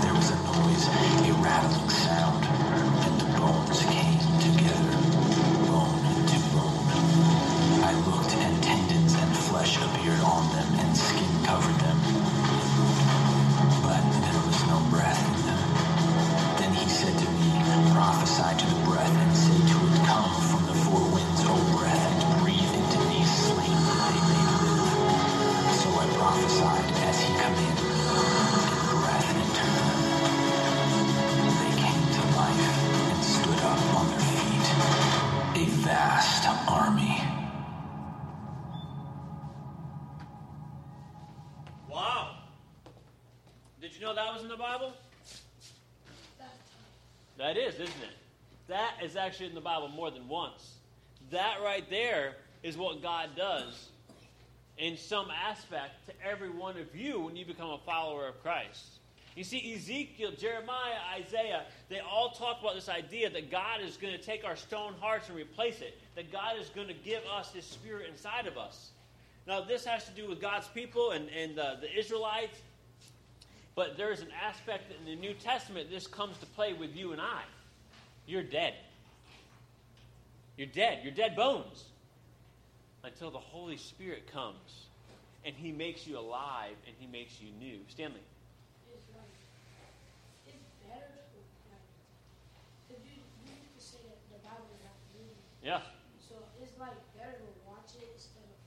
[49.30, 50.78] actually in the Bible more than once.
[51.30, 53.90] That right there is what God does
[54.80, 58.86] in some aspect to every one of you when you become a follower of Christ.
[59.36, 64.18] You see, Ezekiel, Jeremiah, Isaiah, they all talk about this idea that God is going
[64.18, 67.54] to take our stone hearts and replace it, that God is going to give us
[67.54, 68.90] His Spirit inside of us.
[69.46, 72.58] Now, this has to do with God's people and, and uh, the Israelites,
[73.76, 77.22] but there's an aspect in the New Testament this comes to play with you and
[77.22, 77.44] I.
[78.26, 78.74] You're dead.
[80.60, 81.00] You're dead.
[81.04, 81.86] You're dead bones
[83.06, 84.88] until the Holy Spirit comes
[85.46, 87.80] and He makes you alive and He makes you new.
[87.88, 88.20] Stanley.
[88.92, 89.24] is like,
[90.52, 91.40] it's better to,
[91.72, 91.80] like,
[92.90, 95.40] because you, you used to say that the Bible is like a movie.
[95.64, 95.80] Yeah.
[96.20, 98.60] So it's like better to watch it instead of.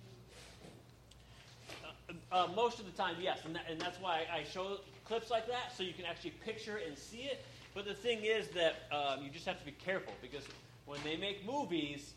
[2.33, 5.31] Uh, uh, most of the time, yes, and, that, and that's why I show clips
[5.31, 7.45] like that so you can actually picture and see it.
[7.75, 10.49] But the thing is that um, you just have to be careful because
[10.87, 12.15] when they make movies,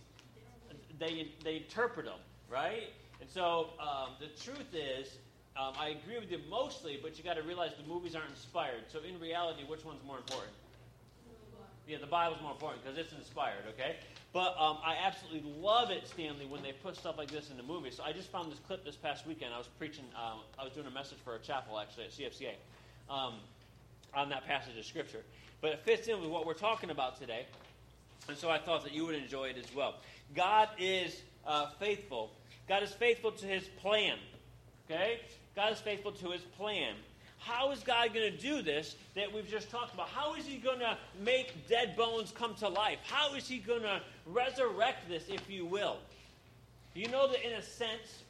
[1.00, 2.90] they they interpret them, right?
[3.22, 5.18] And so um, the truth is,
[5.58, 8.84] um, I agree with you mostly, but you got to realize the movies aren't inspired.
[8.90, 10.52] So in reality, which one's more important?
[11.88, 13.98] Yeah, the Bible's more important because it's inspired, okay?
[14.34, 17.64] But um, I absolutely love it, Stanley, when they put stuff like this in the
[17.64, 17.96] movies.
[17.96, 19.54] So I just found this clip this past weekend.
[19.54, 22.56] I was preaching, um, I was doing a message for a chapel actually at CFCA
[23.10, 23.36] um,
[24.14, 25.22] on that passage of Scripture.
[25.62, 27.46] But it fits in with what we're talking about today.
[28.28, 29.96] And so I thought that you would enjoy it as well.
[30.36, 32.32] God is uh, faithful.
[32.68, 34.18] God is faithful to his plan.
[34.90, 35.20] Okay?
[35.56, 36.96] God is faithful to his plan.
[37.38, 40.10] How is God going to do this that we've just talked about?
[40.10, 42.98] How is he going to make dead bones come to life?
[43.04, 45.98] How is he going to resurrect this, if you will?
[46.96, 48.24] You know that in a sense,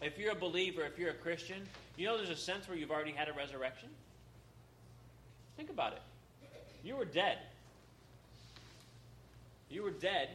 [0.00, 1.60] if you're a believer, if you're a Christian,
[1.96, 3.88] you know there's a sense where you've already had a resurrection?
[5.56, 6.02] Think about it.
[6.84, 7.38] You were dead.
[9.70, 10.30] You were dead,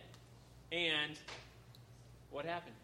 [0.71, 1.17] and
[2.31, 2.75] what happened?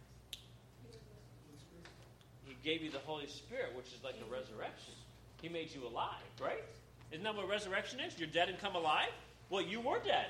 [2.45, 4.93] He gave you the Holy Spirit, which is like a resurrection.
[5.41, 6.63] He made you alive, right?
[7.11, 8.17] Isn't that what resurrection is?
[8.17, 9.09] You're dead and come alive?
[9.49, 10.27] Well, you were dead.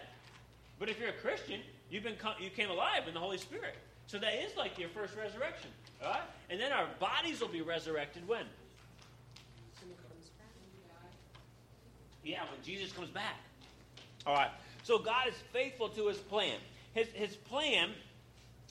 [0.80, 3.76] But if you're a Christian, you've been you came alive in the Holy Spirit.
[4.08, 5.70] So that is like your first resurrection.
[6.04, 6.22] All right?
[6.50, 8.46] And then our bodies will be resurrected when?
[12.24, 13.38] Yeah, when Jesus comes back.
[14.26, 14.52] All right.
[14.88, 16.56] So God is faithful to his plan.
[16.94, 17.90] His, his plan,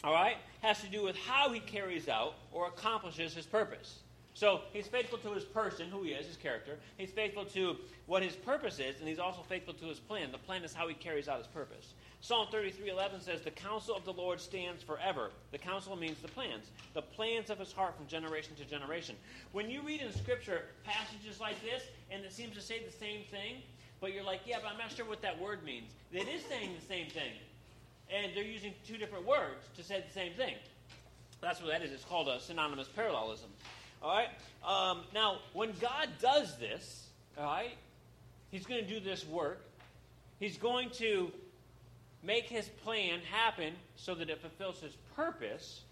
[0.03, 3.99] all right, has to do with how he carries out or accomplishes his purpose.
[4.33, 6.79] So he's faithful to his person, who he is, his character.
[6.97, 7.77] He's faithful to
[8.07, 10.33] what his purpose is, and he's also faithful to his plan.
[10.33, 11.93] The plan is how he carries out his purpose.
[12.23, 16.71] Psalm 33:11 says, "The counsel of the Lord stands forever." The counsel means the plans,
[16.95, 19.17] the plans of his heart from generation to generation.
[19.53, 23.25] When you read in Scripture passages like this, and it seems to say the same
[23.25, 23.63] thing,
[24.01, 26.71] but you're like, "Yeah, but I'm not sure what that word means." It is saying
[26.79, 27.33] the same thing,
[28.11, 30.55] and they're using two different words to say the same thing.
[31.41, 31.93] That's what that is.
[31.93, 33.51] It's called a synonymous parallelism.
[34.03, 34.29] All right.
[34.65, 37.07] Um, now, when God does this,
[37.39, 37.77] all right,
[38.51, 39.61] He's going to do this work.
[40.39, 41.31] He's going to
[42.23, 45.83] make His plan happen so that it fulfills His purpose.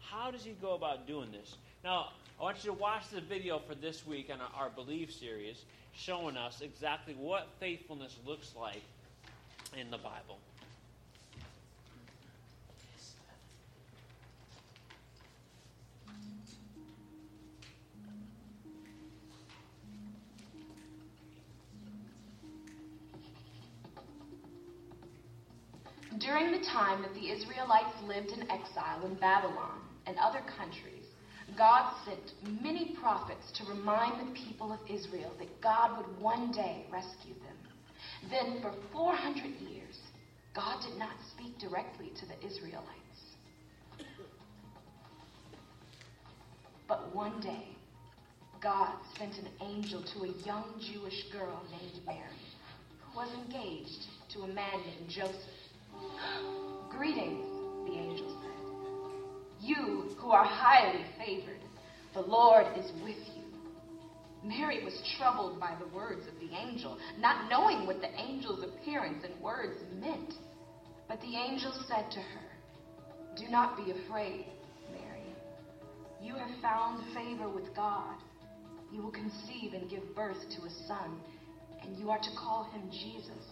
[0.00, 1.56] How does He go about doing this?
[1.84, 5.62] Now, I want you to watch the video for this week on our Believe series
[5.92, 8.80] showing us exactly what faithfulness looks like
[9.78, 10.38] in the Bible.
[26.16, 30.99] During the time that the Israelites lived in exile in Babylon and other countries,
[31.60, 36.86] God sent many prophets to remind the people of Israel that God would one day
[36.90, 38.30] rescue them.
[38.30, 39.98] Then, for 400 years,
[40.54, 42.86] God did not speak directly to the Israelites.
[46.88, 47.68] But one day,
[48.62, 52.40] God sent an angel to a young Jewish girl named Mary,
[53.02, 55.36] who was engaged to a man named Joseph.
[56.90, 57.44] Greetings,
[57.84, 58.39] the angel.
[59.60, 61.60] You who are highly favored,
[62.14, 63.40] the Lord is with you.
[64.42, 69.22] Mary was troubled by the words of the angel, not knowing what the angel's appearance
[69.22, 70.32] and words meant.
[71.08, 74.46] But the angel said to her, Do not be afraid,
[74.90, 75.34] Mary.
[76.22, 78.16] You have found favor with God.
[78.90, 81.20] You will conceive and give birth to a son,
[81.82, 83.44] and you are to call him Jesus.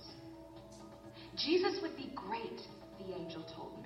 [1.37, 2.61] Jesus would be great,
[2.99, 3.78] the angel told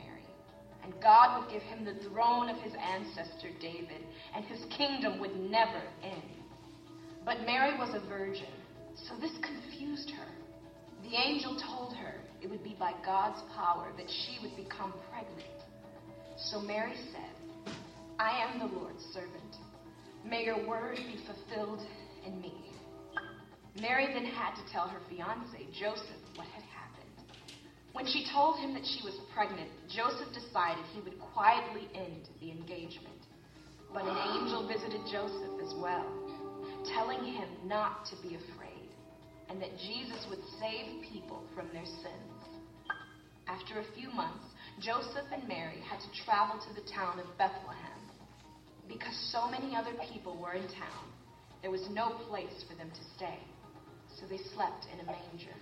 [0.83, 5.37] and God would give him the throne of his ancestor David, and his kingdom would
[5.51, 6.23] never end.
[7.25, 8.51] But Mary was a virgin,
[8.97, 10.29] so this confused her.
[11.03, 15.62] The angel told her it would be by God's power that she would become pregnant.
[16.37, 17.31] So Mary said,
[18.18, 19.57] I am the Lord's servant.
[20.25, 21.87] May your word be fulfilled
[22.27, 22.55] in me.
[23.81, 26.72] Mary then had to tell her fiance, Joseph, what had happened.
[27.92, 32.50] When she told him that she was pregnant, Joseph decided he would quietly end the
[32.50, 33.20] engagement.
[33.92, 36.07] But an angel visited Joseph as well
[36.85, 38.90] telling him not to be afraid
[39.48, 42.38] and that Jesus would save people from their sins.
[43.46, 44.44] After a few months,
[44.81, 48.00] Joseph and Mary had to travel to the town of Bethlehem.
[48.88, 51.07] Because so many other people were in town,
[51.61, 53.38] there was no place for them to stay.
[54.18, 55.55] So they slept in a manger.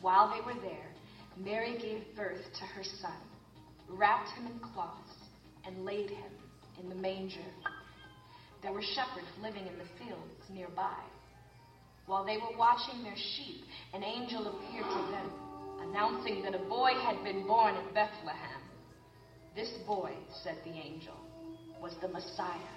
[0.00, 0.90] While they were there,
[1.44, 3.16] Mary gave birth to her son,
[3.88, 5.14] wrapped him in cloths,
[5.66, 6.32] and laid him
[6.78, 7.50] in the manger.
[8.62, 11.00] There were shepherds living in the fields nearby.
[12.04, 15.30] While they were watching their sheep, an angel appeared to them,
[15.80, 18.60] announcing that a boy had been born in Bethlehem.
[19.56, 20.12] This boy,
[20.44, 21.16] said the angel,
[21.80, 22.76] was the Messiah,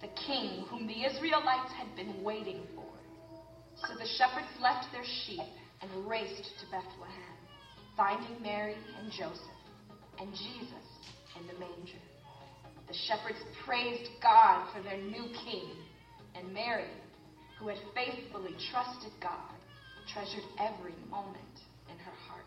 [0.00, 2.84] the king whom the Israelites had been waiting for.
[3.86, 5.40] So the shepherds left their sheep
[5.82, 7.27] and raced to Bethlehem,
[7.98, 9.42] finding Mary and Joseph
[10.20, 10.86] and Jesus
[11.38, 11.98] in the manger.
[12.86, 15.68] The shepherds praised God for their new king,
[16.36, 16.84] and Mary,
[17.58, 19.52] who had faithfully trusted God,
[20.06, 21.36] treasured every moment
[21.90, 22.44] in her heart.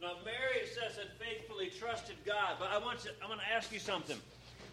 [0.00, 2.56] Now, Mary, says, that faithfully trusted God.
[2.58, 4.16] But I want to, I'm going to ask you something.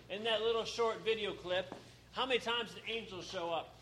[0.10, 1.74] In that little short video clip,
[2.12, 3.76] how many times did angels show up?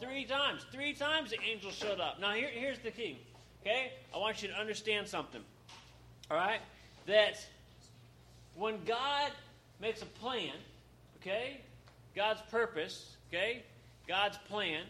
[0.00, 0.64] Three times.
[0.72, 2.20] Three times the angels showed up.
[2.20, 3.18] Now, here, here's the key.
[3.60, 3.92] Okay?
[4.14, 5.42] I want you to understand something.
[6.30, 6.60] All right?
[7.06, 7.44] That
[8.54, 9.32] when God
[9.80, 10.54] makes a plan,
[11.20, 11.60] okay?
[12.16, 13.62] God's purpose, okay?
[14.08, 14.84] God's plan,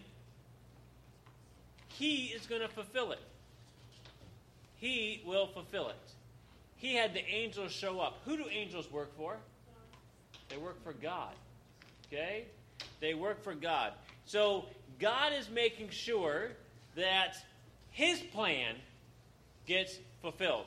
[1.89, 3.21] He is going to fulfill it.
[4.77, 5.97] He will fulfill it.
[6.77, 8.21] He had the angels show up.
[8.25, 9.37] Who do angels work for?
[10.51, 11.33] They work for God.
[12.07, 12.45] Okay?
[13.01, 13.93] They work for God.
[14.27, 14.67] So
[14.99, 16.51] God is making sure
[16.97, 17.37] that
[17.93, 18.75] his plan
[19.67, 20.67] gets fulfilled.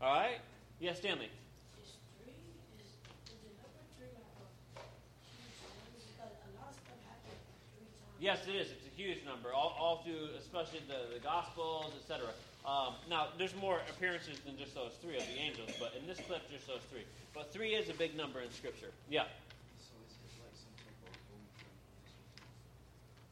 [0.00, 0.38] All right?
[0.78, 1.26] Yes, Stanley.
[1.26, 1.90] Is
[2.22, 2.32] three,
[2.78, 2.86] is,
[3.26, 6.30] is the number three like a huge number?
[6.30, 7.40] Because a lot of stuff happens
[7.74, 8.22] three times.
[8.22, 8.70] Yes, it is.
[8.70, 12.30] It's a huge number, all, all through, especially the, the Gospels, etc.
[12.66, 16.18] Um, now, there's more appearances than just those three of the angels, but in this
[16.26, 17.04] clip, just those three.
[17.32, 18.90] But three is a big number in Scripture.
[19.08, 19.24] Yeah.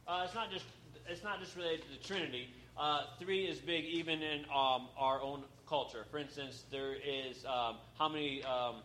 [0.07, 0.65] Uh, it's not just
[1.09, 2.49] it's not just related to the Trinity.
[2.79, 6.05] Uh, three is big even in um, our own culture.
[6.11, 8.77] For instance, there is um, how many um,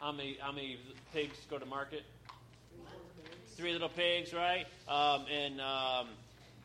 [0.00, 0.78] how many how many
[1.12, 2.02] pigs go to market?
[3.56, 4.66] Three little pigs, right?
[4.88, 6.08] Um, and um,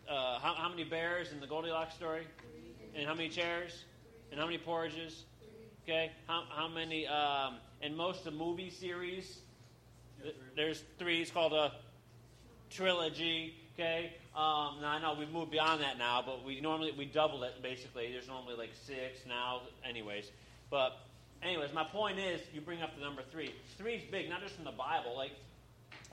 [0.10, 2.26] uh, how, how many bears in the Goldilocks story?
[2.96, 3.84] And how many chairs?
[4.32, 5.26] And how many porridges?
[5.84, 6.12] Okay.
[6.28, 7.06] How, how many?
[7.08, 9.39] Um, in most of the movie series,
[10.24, 11.22] th- there's three.
[11.22, 11.74] It's called a
[12.70, 13.54] trilogy.
[13.74, 14.14] Okay.
[14.34, 17.62] Um, now I know we've moved beyond that now, but we normally we double it
[17.62, 18.12] basically.
[18.14, 20.32] There's normally like six now, anyways.
[20.72, 20.98] But
[21.43, 23.54] anyways, my point is, you bring up the number three.
[23.78, 25.18] Three is big, not just from the Bible.
[25.18, 25.32] Like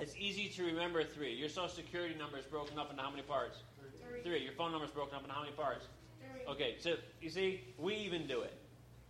[0.00, 1.32] it's easy to remember three.
[1.32, 3.58] Your social security number is broken up into how many parts?
[4.08, 4.22] Three.
[4.22, 4.42] Three.
[4.42, 5.86] Your phone number is broken up into how many parts?
[6.48, 8.54] Okay, so you see, we even do it.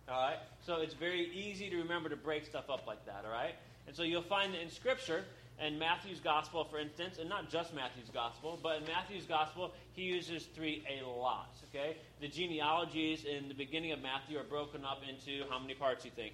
[0.09, 0.37] All right?
[0.65, 3.55] So it's very easy to remember to break stuff up like that, all right?
[3.87, 5.23] And so you'll find that in Scripture
[5.61, 10.03] in Matthew's gospel, for instance, and not just Matthew's gospel, but in Matthew's gospel, he
[10.03, 11.55] uses three a lot.
[11.69, 16.05] Okay, the genealogies in the beginning of Matthew are broken up into how many parts?
[16.05, 16.33] You think?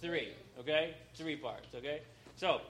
[0.00, 0.32] Three.
[0.58, 1.74] Okay, three parts.
[1.74, 2.02] Okay,
[2.36, 2.60] so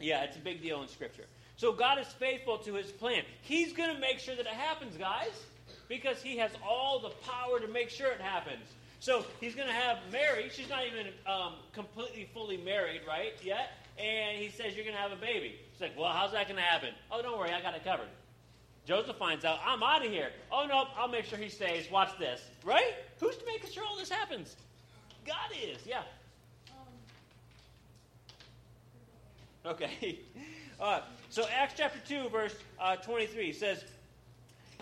[0.00, 1.24] yeah, it's a big deal in Scripture.
[1.56, 3.24] So God is faithful to His plan.
[3.42, 5.44] He's going to make sure that it happens, guys,
[5.88, 8.66] because He has all the power to make sure it happens.
[9.00, 10.50] So He's going to have Mary.
[10.52, 13.32] She's not even um, completely fully married, right?
[13.42, 15.56] Yet and he says, You're going to have a baby.
[15.72, 16.90] She's like, Well, how's that going to happen?
[17.10, 18.08] Oh, don't worry, I got it covered.
[18.86, 20.30] Joseph finds out, I'm out of here.
[20.50, 21.90] Oh, no, I'll make sure he stays.
[21.90, 22.40] Watch this.
[22.64, 22.94] Right?
[23.20, 24.56] Who's making sure all this happens?
[25.26, 26.02] God is, yeah.
[29.66, 30.20] Okay.
[30.80, 33.84] Uh, so Acts chapter 2, verse uh, 23 says,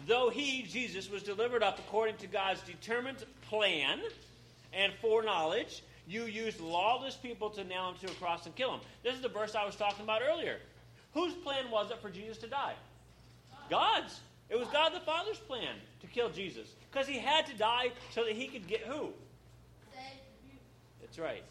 [0.06, 4.00] Though he, Jesus, was delivered up according to God's determined plan
[4.72, 8.80] and foreknowledge, you used lawless people to nail him to a cross and kill him.
[9.02, 10.58] This is the verse I was talking about earlier.
[11.14, 12.74] Whose plan was it for Jesus to die?
[13.70, 14.20] God's.
[14.48, 16.68] It was God the Father's plan to kill Jesus.
[16.92, 19.08] Because he had to die so that he could get who?
[21.00, 21.42] That's right.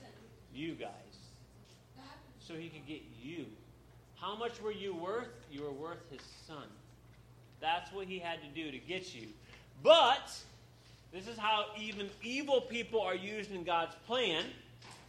[0.54, 0.90] You guys.
[2.40, 3.46] So he could get you.
[4.16, 5.28] How much were you worth?
[5.52, 6.68] You were worth his son.
[7.66, 9.28] That's what he had to do to get you.
[9.82, 10.32] But
[11.12, 14.44] this is how even evil people are used in God's plan.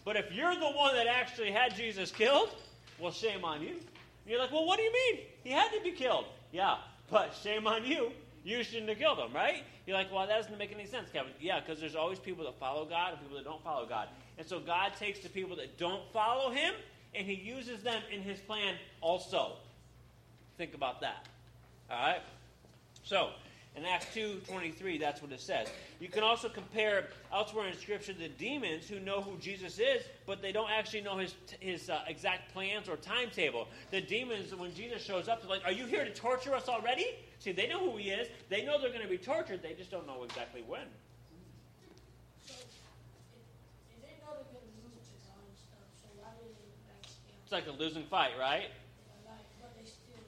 [0.06, 2.48] But if you're the one that actually had Jesus killed,
[2.98, 3.72] well, shame on you.
[3.72, 3.78] And
[4.26, 5.20] you're like, well, what do you mean?
[5.44, 6.24] He had to be killed.
[6.50, 6.76] Yeah,
[7.10, 8.10] but shame on you.
[8.42, 9.62] You shouldn't have killed him, right?
[9.86, 11.32] You're like, well, that doesn't make any sense, Kevin.
[11.38, 14.08] Yeah, because there's always people that follow God and people that don't follow God.
[14.38, 16.72] And so God takes the people that don't follow Him
[17.14, 19.56] and He uses them in His plan also.
[20.56, 21.26] Think about that.
[21.90, 22.22] All right?
[23.06, 23.30] So,
[23.76, 25.68] in Acts 2.23, that's what it says.
[26.00, 30.42] You can also compare elsewhere in Scripture the demons who know who Jesus is, but
[30.42, 33.68] they don't actually know his, his uh, exact plans or timetable.
[33.92, 37.06] The demons, when Jesus shows up, they're like, Are you here to torture us already?
[37.38, 38.26] See, they know who he is.
[38.48, 39.62] They know they're going to be tortured.
[39.62, 40.80] They just don't know exactly when.
[42.44, 42.66] So, if,
[43.94, 47.06] if they know they're gonna lose to God and stuff, so why did they like
[47.06, 47.38] scam?
[47.44, 48.66] It's like a losing fight, right?
[49.22, 50.18] Like, but they still,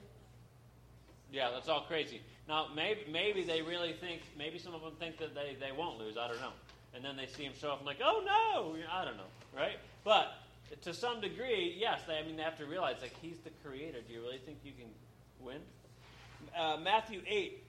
[1.31, 2.21] Yeah, that's all crazy.
[2.47, 5.99] Now, maybe, maybe they really think, maybe some of them think that they, they won't
[5.99, 6.17] lose.
[6.17, 6.53] I don't know.
[6.95, 9.77] And then they see him show up and like, oh no, I don't know, right?
[10.03, 10.33] But
[10.81, 13.99] to some degree, yes, they, I mean, they have to realize, like, he's the creator.
[14.07, 14.87] Do you really think you can
[15.39, 15.61] win?
[16.57, 17.63] Uh, Matthew 8,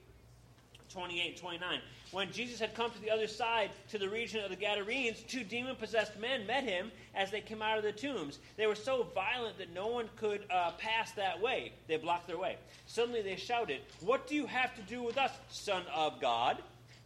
[0.91, 1.79] 28 and 29.
[2.11, 5.43] When Jesus had come to the other side, to the region of the Gadarenes, two
[5.43, 8.39] demon possessed men met him as they came out of the tombs.
[8.57, 11.71] They were so violent that no one could uh, pass that way.
[11.87, 12.57] They blocked their way.
[12.85, 16.57] Suddenly they shouted, What do you have to do with us, Son of God?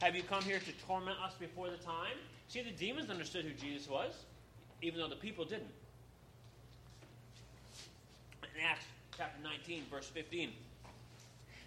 [0.02, 2.18] Have you come here to torment us before the time?
[2.48, 4.14] See, the demons understood who Jesus was,
[4.82, 5.72] even though the people didn't.
[8.44, 8.86] In Acts
[9.18, 10.52] chapter 19, verse 15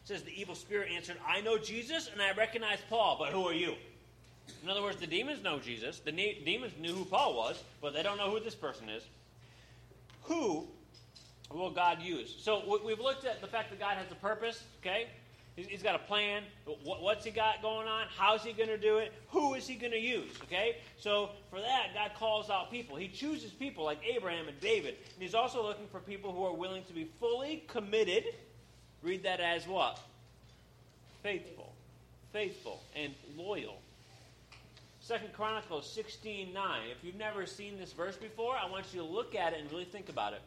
[0.09, 3.53] says the evil spirit answered, I know Jesus and I recognize Paul, but who are
[3.53, 3.75] you?
[4.63, 5.99] In other words, the demons know Jesus.
[5.99, 9.03] The ne- demons knew who Paul was, but they don't know who this person is.
[10.23, 10.67] Who
[11.53, 12.35] will God use?
[12.41, 15.09] So we've looked at the fact that God has a purpose, okay?
[15.57, 16.45] He's got a plan.
[16.85, 18.07] What's he got going on?
[18.17, 19.13] How's he going to do it?
[19.31, 20.31] Who is he going to use?
[20.45, 20.77] Okay?
[20.97, 22.97] So for that, God calls out people.
[22.97, 24.95] He chooses people like Abraham and David.
[25.15, 28.25] And he's also looking for people who are willing to be fully committed
[29.03, 30.01] Read that as what?
[31.23, 31.73] Faithful.
[32.33, 33.81] Faithful and loyal.
[35.01, 36.81] Second Chronicles 16 9.
[36.91, 39.71] If you've never seen this verse before, I want you to look at it and
[39.71, 40.43] really think about it.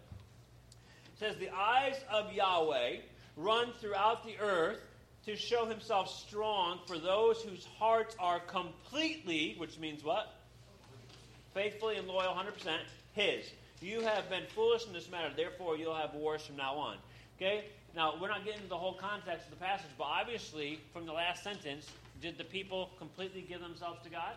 [1.13, 2.97] It says, The eyes of Yahweh
[3.37, 4.77] run throughout the earth
[5.25, 10.33] to show himself strong for those whose hearts are completely, which means what?
[11.53, 12.77] Faithfully and loyal, 100%,
[13.13, 13.45] his.
[13.81, 16.97] You have been foolish in this matter, therefore you'll have wars from now on.
[17.37, 17.65] Okay?
[17.95, 21.11] Now, we're not getting into the whole context of the passage, but obviously, from the
[21.11, 21.87] last sentence,
[22.21, 24.35] did the people completely give themselves to God?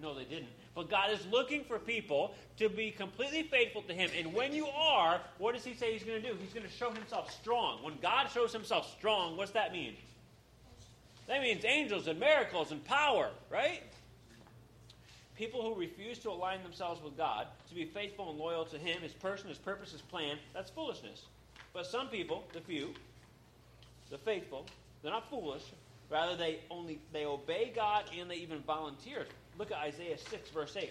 [0.00, 0.50] No, they didn't.
[0.76, 4.10] But God is looking for people to be completely faithful to Him.
[4.16, 6.36] And when you are, what does He say He's going to do?
[6.40, 7.82] He's going to show Himself strong.
[7.82, 9.94] When God shows Himself strong, what's that mean?
[11.26, 13.82] That means angels and miracles and power, right?
[15.36, 19.02] People who refuse to align themselves with God, to be faithful and loyal to Him,
[19.02, 21.24] His person, His purpose, His plan, that's foolishness.
[21.78, 22.92] But some people, the few,
[24.10, 24.66] the faithful,
[25.00, 25.62] they're not foolish.
[26.10, 29.26] Rather, they only they obey God and they even volunteer.
[29.56, 30.90] Look at Isaiah 6, verse 8.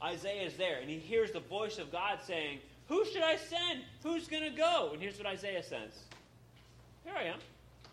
[0.00, 3.80] Isaiah is there, and he hears the voice of God saying, Who should I send?
[4.04, 4.90] Who's going to go?
[4.92, 5.90] And here's what Isaiah says
[7.04, 7.40] Here I am.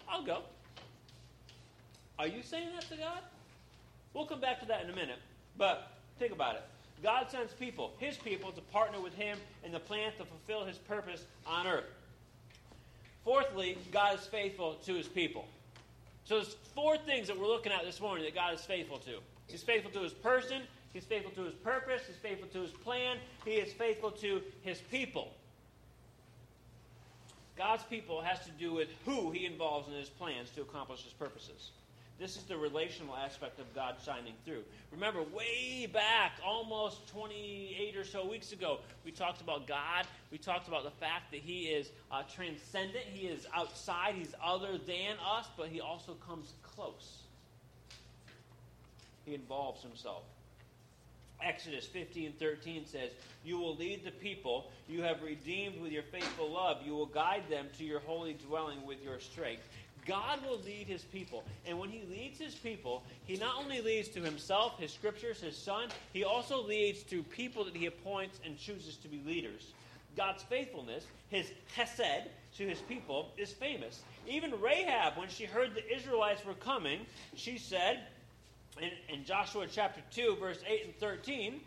[0.08, 0.44] I'll go.
[2.20, 3.22] Are you saying that to God?
[4.14, 5.18] We'll come back to that in a minute.
[5.58, 6.64] But think about it.
[7.04, 10.78] God sends people, his people, to partner with him in the plan to fulfill his
[10.78, 11.86] purpose on earth.
[13.24, 15.46] Fourthly, God is faithful to his people.
[16.26, 19.20] So there's four things that we're looking at this morning that God is faithful to.
[19.48, 20.62] He's faithful to his person,
[20.94, 24.80] he's faithful to his purpose, he's faithful to his plan, he is faithful to his
[24.80, 25.32] people.
[27.58, 31.14] God's people has to do with who he involves in his plans to accomplish his
[31.14, 31.72] purposes.
[32.18, 34.64] This is the relational aspect of God shining through.
[34.92, 40.08] Remember, way back, almost 28 or so weeks ago, we talked about God.
[40.32, 44.78] We talked about the fact that He is uh, transcendent, He is outside, He's other
[44.78, 47.18] than us, but He also comes close.
[49.26, 50.24] He involves Himself.
[51.44, 53.12] Exodus 15 13 says,
[53.44, 56.78] You will lead the people you have redeemed with your faithful love.
[56.86, 59.68] You will guide them to your holy dwelling with your strength.
[60.06, 61.44] God will lead his people.
[61.66, 65.58] And when he leads his people, he not only leads to himself, his scriptures, his
[65.58, 69.72] son, he also leads to people that he appoints and chooses to be leaders.
[70.16, 74.02] God's faithfulness, his hesed to his people, is famous.
[74.28, 77.02] Even Rahab, when she heard the Israelites were coming,
[77.36, 78.00] she said
[78.82, 81.60] in, in Joshua chapter 2, verse 8 and 13,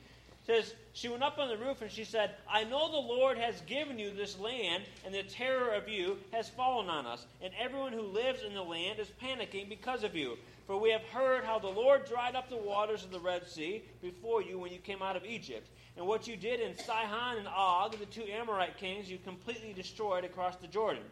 [0.49, 3.61] says, She went up on the roof and she said, I know the Lord has
[3.63, 7.93] given you this land, and the terror of you has fallen on us, and everyone
[7.93, 10.39] who lives in the land is panicking because of you.
[10.67, 13.83] For we have heard how the Lord dried up the waters of the Red Sea
[14.01, 17.49] before you when you came out of Egypt, and what you did in Sihon and
[17.49, 21.03] Og, the two Amorite kings, you completely destroyed across the Jordan.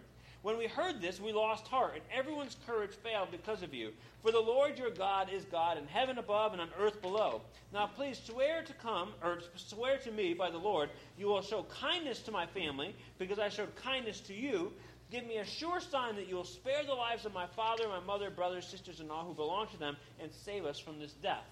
[0.46, 3.90] When we heard this, we lost heart, and everyone's courage failed because of you.
[4.22, 7.40] For the Lord your God is God in heaven above and on earth below.
[7.72, 11.64] Now please swear to come, or swear to me by the Lord, you will show
[11.64, 14.70] kindness to my family, because I showed kindness to you.
[15.10, 17.98] Give me a sure sign that you will spare the lives of my father, my
[17.98, 21.42] mother, brothers, sisters, and all who belong to them, and save us from this death.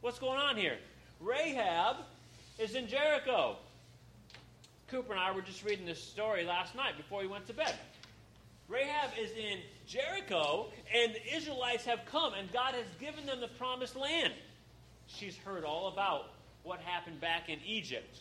[0.00, 0.78] What's going on here?
[1.18, 1.96] Rahab
[2.60, 3.56] is in Jericho.
[4.86, 7.74] Cooper and I were just reading this story last night before we went to bed.
[8.68, 13.48] Rahab is in Jericho, and the Israelites have come, and God has given them the
[13.48, 14.32] promised land.
[15.06, 16.30] She's heard all about
[16.62, 18.20] what happened back in Egypt.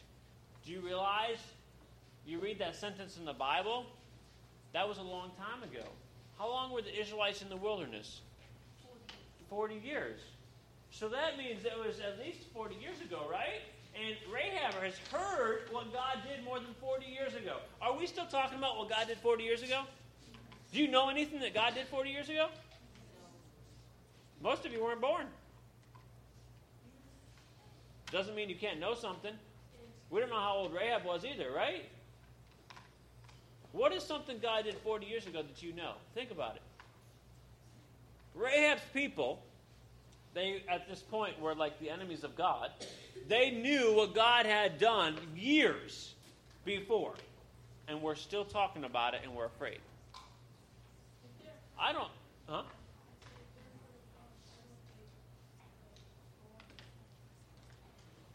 [0.65, 1.37] Do you realize?
[2.25, 3.85] You read that sentence in the Bible?
[4.73, 5.87] That was a long time ago.
[6.37, 8.21] How long were the Israelites in the wilderness?
[9.49, 10.19] 40 years.
[10.91, 13.61] So that means it was at least 40 years ago, right?
[13.95, 17.57] And Rahab has heard what God did more than 40 years ago.
[17.81, 19.83] Are we still talking about what God did 40 years ago?
[20.73, 22.47] Do you know anything that God did 40 years ago?
[24.41, 25.27] Most of you weren't born.
[28.11, 29.33] Doesn't mean you can't know something.
[30.09, 31.85] We don't know how old Rahab was either, right?
[33.71, 35.93] What is something God did 40 years ago that you know?
[36.15, 36.61] Think about it.
[38.35, 39.43] Rahab's people,
[40.33, 42.71] they at this point were like the enemies of God.
[43.27, 46.15] They knew what God had done years
[46.65, 47.13] before,
[47.87, 49.79] and we're still talking about it and we're afraid.
[51.83, 52.11] I don't.
[52.47, 52.63] Huh?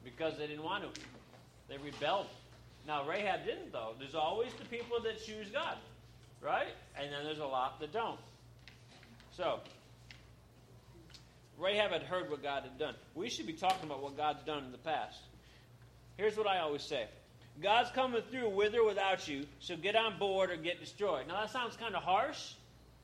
[0.05, 1.01] Because they didn't want to.
[1.69, 2.27] They rebelled.
[2.87, 3.93] Now, Rahab didn't, though.
[3.99, 5.77] There's always the people that choose God,
[6.43, 6.69] right?
[7.01, 8.19] And then there's a lot that don't.
[9.35, 9.61] So,
[11.59, 12.95] Rahab had heard what God had done.
[13.15, 15.21] We should be talking about what God's done in the past.
[16.19, 17.07] Here's what I always say
[17.63, 21.27] God's coming through with or without you, so get on board or get destroyed.
[21.29, 22.53] Now, that sounds kind of harsh,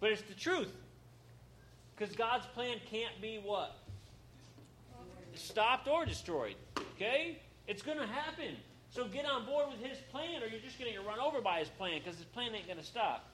[0.05, 0.71] but it's the truth.
[1.97, 3.75] Because God's plan can't be what?
[5.33, 6.57] Stopped or destroyed.
[6.95, 7.39] Okay?
[7.67, 8.55] It's going to happen.
[8.91, 11.41] So get on board with his plan, or you're just going to get run over
[11.41, 13.31] by his plan because his plan ain't going to stop.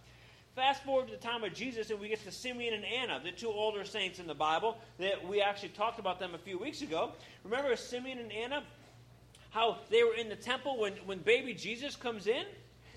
[0.54, 3.32] Fast forward to the time of Jesus, and we get to Simeon and Anna, the
[3.32, 6.82] two older saints in the Bible that we actually talked about them a few weeks
[6.82, 7.10] ago.
[7.42, 8.62] Remember Simeon and Anna?
[9.50, 12.44] How they were in the temple when, when baby Jesus comes in?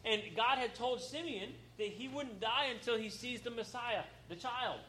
[0.06, 4.36] And God had told Simeon that he wouldn't die until he sees the Messiah, the
[4.36, 4.80] child.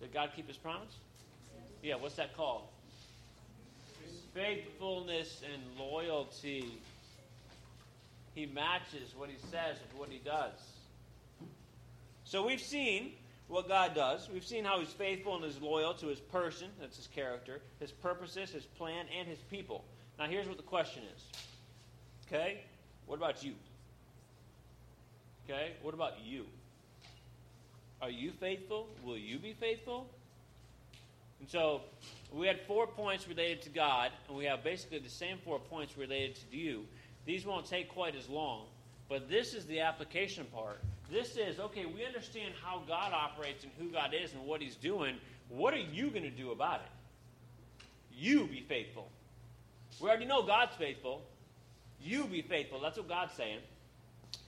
[0.00, 0.94] Did God keep his promise?
[1.82, 2.64] Yeah, what's that called?
[4.34, 6.66] Faithfulness and loyalty.
[8.34, 10.52] He matches what he says with what he does.
[12.24, 13.12] So we've seen
[13.48, 14.28] what God does.
[14.32, 17.90] We've seen how he's faithful and is loyal to his person, that's his character, his
[17.90, 19.84] purposes, his plan, and his people.
[20.18, 21.22] Now here's what the question is.
[22.26, 22.60] Okay?
[23.06, 23.54] What about you?
[25.48, 25.72] Okay?
[25.82, 26.44] What about you?
[28.02, 28.86] Are you faithful?
[29.02, 30.06] Will you be faithful?
[31.40, 31.82] And so
[32.32, 35.96] we had four points related to God, and we have basically the same four points
[35.96, 36.84] related to you.
[37.24, 38.66] These won't take quite as long,
[39.08, 40.80] but this is the application part.
[41.10, 44.76] This is okay, we understand how God operates and who God is and what He's
[44.76, 45.16] doing.
[45.48, 47.86] What are you going to do about it?
[48.12, 49.08] You be faithful.
[50.00, 51.22] We already know God's faithful.
[52.00, 52.80] You be faithful.
[52.80, 53.60] That's what God's saying.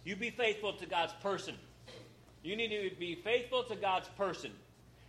[0.05, 1.55] You be faithful to God's person.
[2.43, 4.51] You need to be faithful to God's person.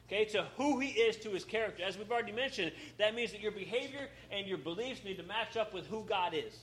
[0.08, 1.84] Okay, to who he is, to his character.
[1.84, 5.56] As we've already mentioned, that means that your behavior and your beliefs need to match
[5.56, 6.54] up with who God is.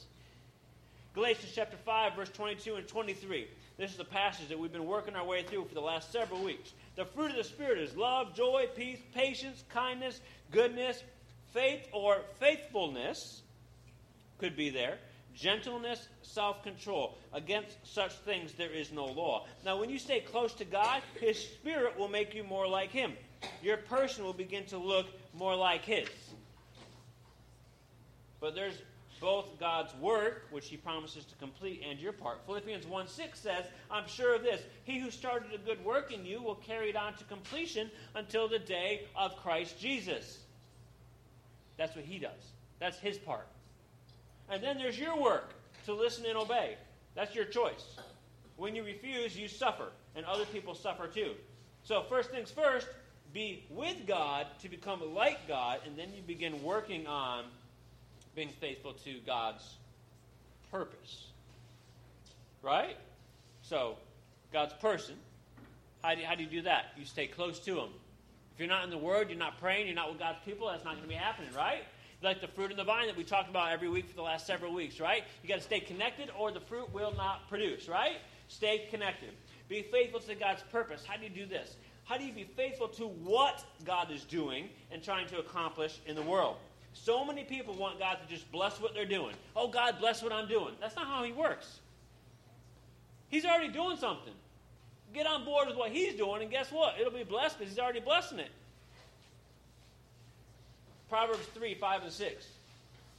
[1.14, 3.48] Galatians chapter 5, verse 22 and 23.
[3.78, 6.42] This is a passage that we've been working our way through for the last several
[6.42, 6.74] weeks.
[6.96, 10.20] The fruit of the Spirit is love, joy, peace, patience, kindness,
[10.50, 11.02] goodness,
[11.54, 13.40] faith or faithfulness,
[14.38, 14.98] could be there,
[15.38, 17.16] gentleness, self control.
[17.32, 19.46] Against such things there is no law.
[19.64, 23.12] Now, when you stay close to God, His Spirit will make you more like Him.
[23.62, 26.08] Your person will begin to look more like His.
[28.40, 28.74] But there's
[29.20, 32.44] both God's work, which He promises to complete, and your part.
[32.46, 34.62] Philippians 1 6 says, I'm sure of this.
[34.84, 38.48] He who started a good work in you will carry it on to completion until
[38.48, 40.38] the day of Christ Jesus.
[41.76, 43.46] That's what He does, that's His part.
[44.50, 45.52] And then there's your work
[45.86, 46.76] to listen and obey.
[47.14, 47.96] That's your choice.
[48.56, 51.32] When you refuse, you suffer, and other people suffer too.
[51.84, 52.88] So, first things first,
[53.32, 57.44] be with God to become like God, and then you begin working on
[58.34, 59.76] being faithful to God's
[60.70, 61.26] purpose.
[62.62, 62.96] Right?
[63.62, 63.96] So,
[64.52, 65.14] God's person.
[66.02, 66.86] How do, you, how do you do that?
[66.96, 67.88] You stay close to Him.
[68.54, 70.84] If you're not in the Word, you're not praying, you're not with God's people, that's
[70.84, 71.84] not going to be happening, right?
[72.22, 74.46] Like the fruit in the vine that we talked about every week for the last
[74.46, 75.22] several weeks, right?
[75.42, 78.16] You got to stay connected or the fruit will not produce, right?
[78.48, 79.30] Stay connected.
[79.68, 81.04] Be faithful to God's purpose.
[81.06, 81.76] How do you do this?
[82.04, 86.16] How do you be faithful to what God is doing and trying to accomplish in
[86.16, 86.56] the world?
[86.94, 89.34] So many people want God to just bless what they're doing.
[89.54, 90.74] Oh, God, bless what I'm doing.
[90.80, 91.80] That's not how He works.
[93.28, 94.32] He's already doing something.
[95.12, 96.94] Get on board with what He's doing, and guess what?
[96.98, 98.50] It'll be blessed because He's already blessing it.
[101.08, 102.46] Proverbs 3, 5, and 6.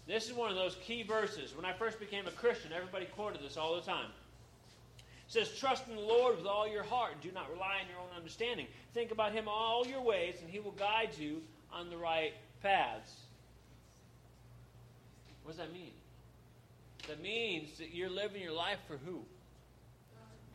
[0.08, 1.56] This is one of those key verses.
[1.56, 4.10] When I first became a Christian, everybody quoted this all the time.
[5.28, 7.14] It says, Trust in the Lord with all your heart.
[7.14, 8.68] And do not rely on your own understanding.
[8.94, 12.34] Think about Him all your ways, and He will guide you on the right
[12.64, 13.14] paths.
[15.44, 15.92] What does that mean?
[17.08, 19.22] That means that you're living your life for who?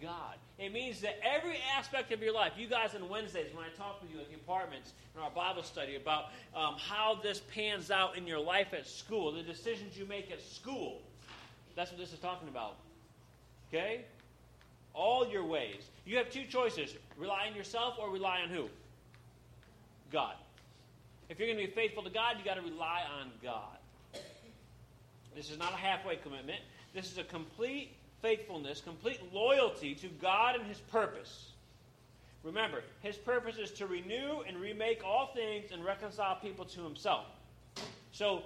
[0.01, 0.37] God.
[0.59, 4.01] It means that every aspect of your life, you guys on Wednesdays, when I talk
[4.01, 8.17] with you at the apartments in our Bible study about um, how this pans out
[8.17, 11.01] in your life at school, the decisions you make at school,
[11.75, 12.77] that's what this is talking about.
[13.69, 14.03] Okay?
[14.93, 15.83] All your ways.
[16.05, 18.69] You have two choices rely on yourself or rely on who?
[20.13, 20.35] God.
[21.29, 23.79] If you're going to be faithful to God, you got to rely on God.
[25.35, 26.61] This is not a halfway commitment.
[26.95, 31.51] This is a complete faithfulness, complete loyalty to God and His purpose.
[32.43, 37.27] Remember, His purpose is to renew and remake all things and reconcile people to Himself.
[38.13, 38.43] So,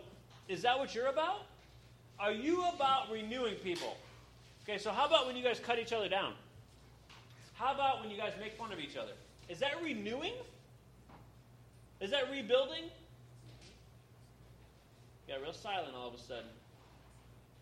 [0.48, 1.42] is that what you're about?
[2.18, 3.96] Are you about renewing people?
[4.64, 6.32] Okay, so how about when you guys cut each other down?
[7.54, 9.12] How about when you guys make fun of each other?
[9.48, 10.34] Is that renewing?
[12.00, 12.84] Is that rebuilding?
[15.28, 16.50] Got real silent all of a sudden.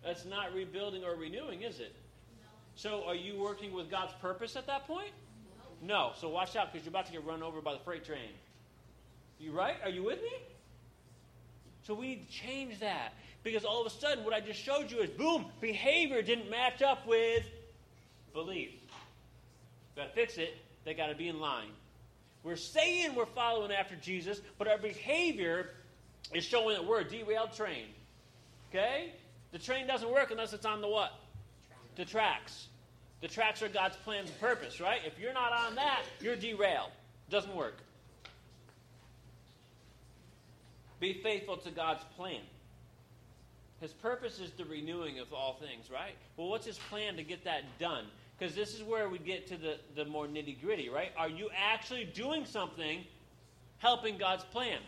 [0.02, 1.92] That's not rebuilding or renewing, is it?
[2.77, 5.11] So are you working with God's purpose at that point?
[5.83, 6.12] No.
[6.20, 8.31] So watch out because you're about to get run over by the freight train.
[9.41, 9.77] You right?
[9.83, 10.33] Are you with me?
[11.85, 13.14] So we need to change that.
[13.43, 16.83] Because all of a sudden, what I just showed you is boom, behavior didn't match
[16.83, 17.45] up with
[18.35, 18.72] belief.
[19.95, 20.57] Got to fix it.
[20.85, 21.70] They got to be in line.
[22.43, 25.70] We're saying we're following after Jesus, but our behavior
[26.35, 27.87] is showing that we're a derailed train.
[28.70, 29.14] Okay?
[29.53, 31.12] The train doesn't work unless it's on the what?
[31.97, 32.68] The tracks.
[33.20, 35.01] The tracks are God's plans and purpose, right?
[35.05, 36.90] If you're not on that, you're derailed.
[37.28, 37.78] It Doesn't work.
[41.01, 42.40] Be faithful to God's plan.
[43.80, 46.14] His purpose is the renewing of all things, right?
[46.36, 48.05] Well, what's his plan to get that done?
[48.38, 51.11] Because this is where we get to the, the more nitty gritty, right?
[51.16, 53.05] Are you actually doing something
[53.78, 54.78] helping God's plan?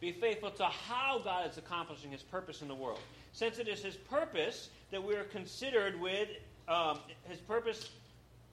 [0.00, 3.00] Be faithful to how God is accomplishing his purpose in the world.
[3.38, 6.28] Since it is his purpose that we are considered with,
[6.66, 7.90] um, his purpose,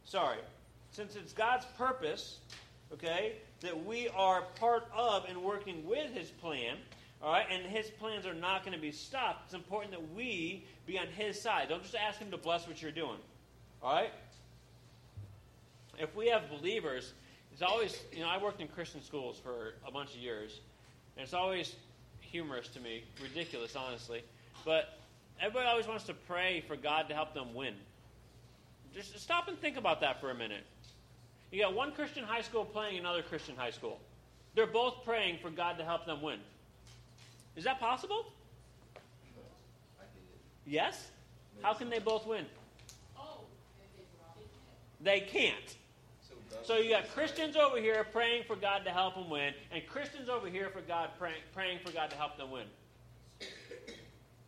[0.03, 0.38] sorry,
[0.91, 2.38] since it's God's purpose,
[2.93, 6.77] okay, that we are part of and working with his plan,
[7.19, 10.63] all right, and his plans are not going to be stopped, it's important that we
[10.86, 11.67] be on his side.
[11.69, 13.17] Don't just ask him to bless what you're doing,
[13.81, 14.13] all right?
[15.97, 17.13] If we have believers,
[17.51, 20.59] it's always, you know, I worked in Christian schools for a bunch of years,
[21.17, 21.75] and it's always
[22.21, 24.21] humorous to me, ridiculous, honestly.
[24.66, 24.97] But
[25.39, 27.76] everybody always wants to pray for God to help them win.
[28.93, 30.63] Just stop and think about that for a minute.
[31.51, 33.99] You got one Christian high school playing another Christian high school.
[34.55, 36.39] They're both praying for God to help them win.
[37.55, 38.26] Is that possible?
[40.66, 41.11] Yes?
[41.61, 42.45] How can they both win?
[45.01, 45.76] They can't.
[46.28, 49.86] So, So you got Christians over here praying for God to help them win, and
[49.88, 52.66] Christians over here for God praying, praying for God to help them win.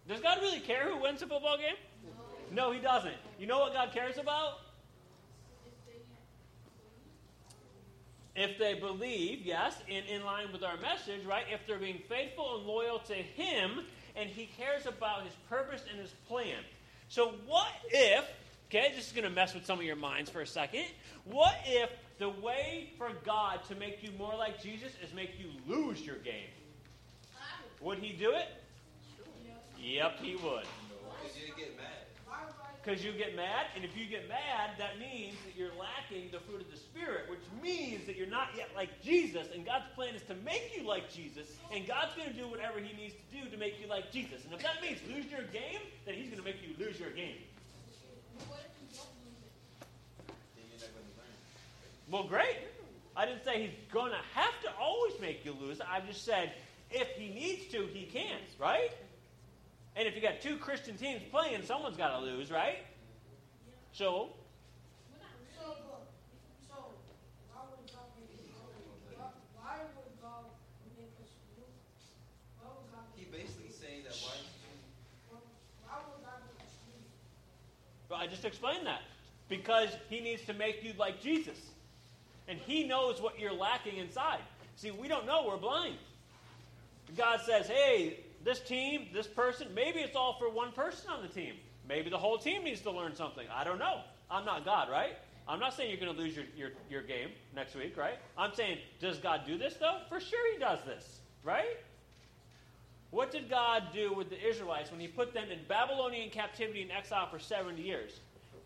[0.07, 1.75] Does God really care who wins a football game?
[2.51, 3.15] No, He doesn't.
[3.39, 4.59] You know what God cares about?
[8.35, 11.45] If they believe, yes, in, in line with our message, right?
[11.51, 13.81] If they're being faithful and loyal to Him,
[14.15, 16.59] and He cares about His purpose and His plan.
[17.09, 18.25] So, what if,
[18.69, 20.85] okay, this is going to mess with some of your minds for a second.
[21.25, 21.89] What if
[22.19, 26.17] the way for God to make you more like Jesus is make you lose your
[26.17, 26.49] game?
[27.81, 28.47] Would He do it?
[29.81, 30.65] Yep, He would.
[31.21, 32.07] Because you get mad.
[32.83, 36.39] Because you get mad, and if you get mad, that means that you're lacking the
[36.39, 40.15] fruit of the Spirit, which means that you're not yet like Jesus, and God's plan
[40.15, 43.43] is to make you like Jesus, and God's going to do whatever He needs to
[43.43, 44.45] do to make you like Jesus.
[44.45, 47.09] And if that means lose your game, then He's going to make you lose your
[47.09, 47.43] game.
[50.55, 51.35] Then you're not going to learn.
[52.09, 52.55] Well, great.
[53.17, 55.81] I didn't say He's going to have to always make you lose.
[55.81, 56.53] I just said
[56.89, 58.91] if He needs to, He can, right?
[59.97, 62.85] And if you got two Christian teams playing, someone's got to lose, right?
[63.93, 64.29] So,
[65.57, 66.05] So, but,
[66.69, 66.75] so,
[67.51, 69.17] why would God make us lose?
[69.17, 70.45] Why- Why would God
[70.95, 71.73] make us lose?
[72.61, 74.37] Why would God He basically saying that why
[75.87, 77.09] Why would God make us lose?
[78.07, 79.01] Well, I just explained that.
[79.49, 81.57] Because he needs to make you like Jesus.
[82.47, 84.41] And he knows what you're lacking inside.
[84.75, 85.95] See, we don't know, we're blind.
[87.15, 91.27] God says, hey, this team, this person, maybe it's all for one person on the
[91.27, 91.55] team.
[91.85, 93.45] Maybe the whole team needs to learn something.
[93.53, 93.99] I don't know.
[94.31, 95.17] I'm not God, right?
[95.49, 98.17] I'm not saying you're going to lose your, your, your game next week, right?
[98.37, 99.97] I'm saying, does God do this, though?
[100.07, 101.77] For sure he does this, right?
[103.11, 106.91] What did God do with the Israelites when he put them in Babylonian captivity and
[106.91, 108.21] exile for 70 years?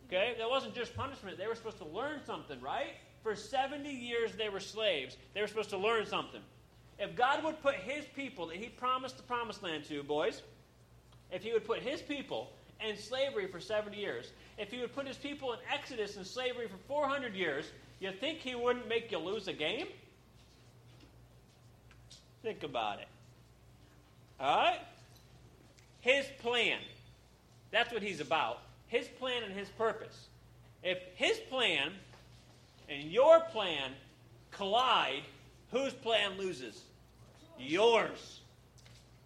[0.07, 0.35] Okay?
[0.37, 1.39] That wasn't just punishment.
[1.39, 2.93] They were supposed to learn something, right?
[3.23, 5.17] For 70 years they were slaves.
[5.33, 6.41] They were supposed to learn something.
[7.01, 10.43] If God would put his people that he promised the promised land to, boys,
[11.31, 15.07] if he would put his people in slavery for 70 years, if he would put
[15.07, 17.65] his people in Exodus in slavery for 400 years,
[17.99, 19.87] you think he wouldn't make you lose a game?
[22.43, 23.07] Think about it.
[24.39, 24.81] All right?
[26.01, 26.77] His plan.
[27.71, 28.59] That's what he's about.
[28.85, 30.27] His plan and his purpose.
[30.83, 31.93] If his plan
[32.89, 33.91] and your plan
[34.51, 35.23] collide,
[35.71, 36.83] whose plan loses?
[37.61, 38.39] Yours.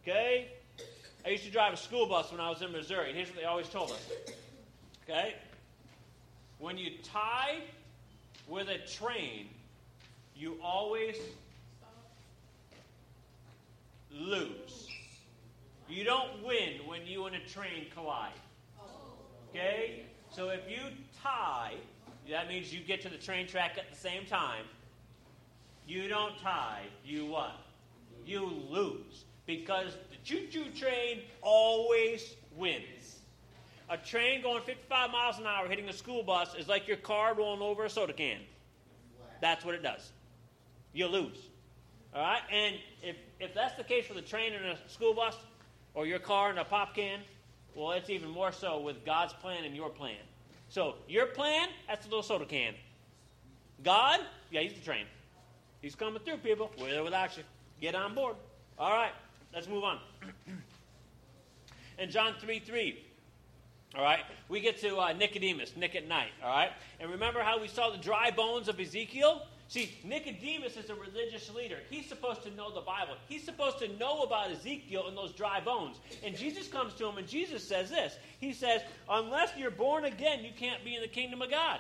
[0.04, 0.50] Okay?
[1.26, 3.38] I used to drive a school bus when I was in Missouri, and here's what
[3.38, 4.10] they always told us.
[5.04, 5.36] Okay?
[6.60, 7.60] When you tie
[8.48, 9.50] with a train,
[10.36, 11.16] you always
[14.12, 14.88] lose.
[15.90, 18.32] You don't win when you and a train collide.
[19.50, 20.04] Okay?
[20.32, 20.80] So if you
[21.24, 21.74] tie,
[22.30, 24.66] that means you get to the train track at the same time.
[25.88, 27.65] You don't tie, you what?
[28.26, 29.26] You lose.
[29.46, 33.20] Because the choo choo train always wins.
[33.90, 37.36] A train going 55 miles an hour hitting a school bus is like your car
[37.36, 38.40] rolling over a soda can.
[39.42, 40.12] That's what it does.
[40.94, 41.38] You lose.
[42.16, 42.42] All right?
[42.52, 45.36] And if, if that's the case for the train and a school bus,
[45.94, 47.20] or your car and a pop can,
[47.76, 50.18] well, it's even more so with God's plan and your plan.
[50.68, 52.74] So, your plan, that's a little soda can.
[53.84, 54.20] God,
[54.52, 55.06] yeah, he's the train.
[55.82, 57.44] He's coming through, people, with or without you.
[57.82, 58.36] Get on board.
[58.78, 59.12] All right,
[59.54, 60.00] let's move on.
[62.00, 63.04] In John 3 3,
[63.96, 64.20] all right,
[64.50, 66.72] we get to uh, Nicodemus, Nick at night, all right?
[67.00, 69.44] And remember how we saw the dry bones of Ezekiel?
[69.68, 71.78] See, Nicodemus is a religious leader.
[71.90, 73.16] He's supposed to know the Bible.
[73.28, 75.98] He's supposed to know about Ezekiel and those dry bones.
[76.24, 80.44] And Jesus comes to him and Jesus says this He says, Unless you're born again,
[80.44, 81.80] you can't be in the kingdom of God.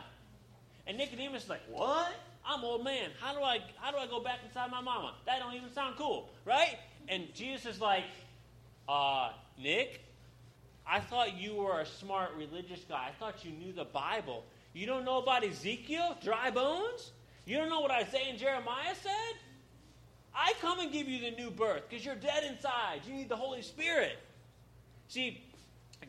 [0.87, 2.13] And Nicodemus is like, What?
[2.47, 3.09] I'm old man.
[3.19, 5.15] How do I how do I go back inside my mama?
[5.25, 6.77] That don't even sound cool, right?
[7.07, 8.03] And Jesus is like,
[8.87, 9.31] uh,
[9.61, 10.01] Nick,
[10.87, 13.09] I thought you were a smart religious guy.
[13.09, 14.43] I thought you knew the Bible.
[14.73, 17.11] You don't know about Ezekiel, dry bones?
[17.45, 19.39] You don't know what Isaiah and Jeremiah said?
[20.35, 23.01] I come and give you the new birth because you're dead inside.
[23.07, 24.17] You need the Holy Spirit.
[25.07, 25.41] See,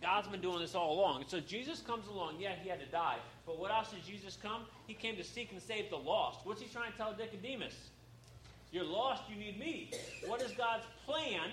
[0.02, 1.24] God's been doing this all along.
[1.28, 2.36] So Jesus comes along.
[2.40, 3.18] Yeah, he had to die.
[3.46, 4.62] But what else did Jesus come?
[4.86, 6.40] He came to seek and save the lost.
[6.44, 7.74] What's he trying to tell Nicodemus?
[8.72, 9.90] You're lost, you need me.
[10.26, 11.50] What is God's plan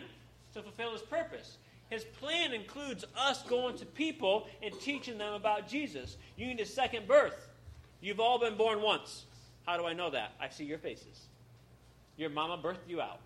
[0.54, 1.58] to fulfill his purpose?
[1.90, 6.18] His plan includes us going to people and teaching them about Jesus.
[6.36, 7.48] You need a second birth.
[8.02, 9.26] You've all been born once.
[9.68, 10.34] How do I know that?
[10.42, 11.28] I see your faces.
[12.18, 13.20] Your mama birthed you out.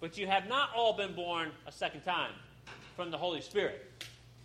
[0.00, 2.32] But you have not all been born a second time
[2.94, 3.90] from the Holy Spirit.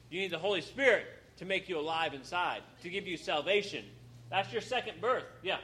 [0.10, 1.06] You need the Holy Spirit
[1.38, 3.84] to make you alive inside, to give you salvation.
[4.30, 5.26] That's your second birth.
[5.42, 5.58] Yeah.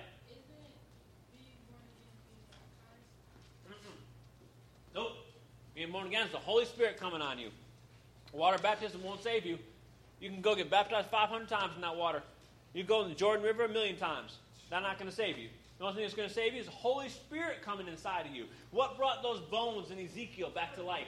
[3.68, 3.90] Mm-hmm.
[4.96, 5.12] Nope.
[5.76, 7.50] Being born again is the Holy Spirit coming on you.
[8.34, 9.58] Water baptism won't save you.
[10.20, 12.22] You can go get baptized 500 times in that water.
[12.74, 14.38] You go in the Jordan River a million times.
[14.70, 15.50] That's not going to save you.
[15.78, 18.36] The only thing that's going to save you is the Holy Spirit coming inside of
[18.36, 18.46] you.
[18.72, 21.08] What brought those bones in Ezekiel back to life?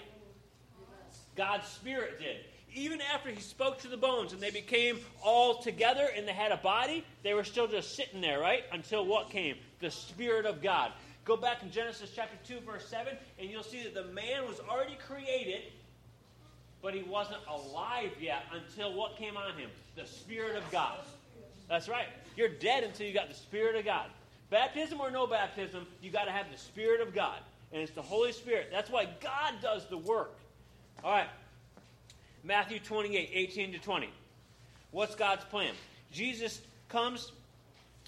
[1.35, 2.37] God's Spirit did.
[2.73, 6.51] Even after he spoke to the bones and they became all together and they had
[6.51, 8.63] a body, they were still just sitting there, right?
[8.71, 9.55] Until what came?
[9.79, 10.91] The Spirit of God.
[11.25, 14.59] Go back in Genesis chapter 2, verse 7, and you'll see that the man was
[14.69, 15.61] already created,
[16.81, 19.69] but he wasn't alive yet until what came on him?
[19.95, 20.97] The Spirit of God.
[21.69, 22.07] That's right.
[22.35, 24.07] You're dead until you got the Spirit of God.
[24.49, 27.37] Baptism or no baptism, you got to have the Spirit of God.
[27.71, 28.69] And it's the Holy Spirit.
[28.71, 30.37] That's why God does the work.
[31.03, 31.29] All right.
[32.43, 34.09] Matthew 28, 18 to 20.
[34.91, 35.73] What's God's plan?
[36.11, 37.31] Jesus comes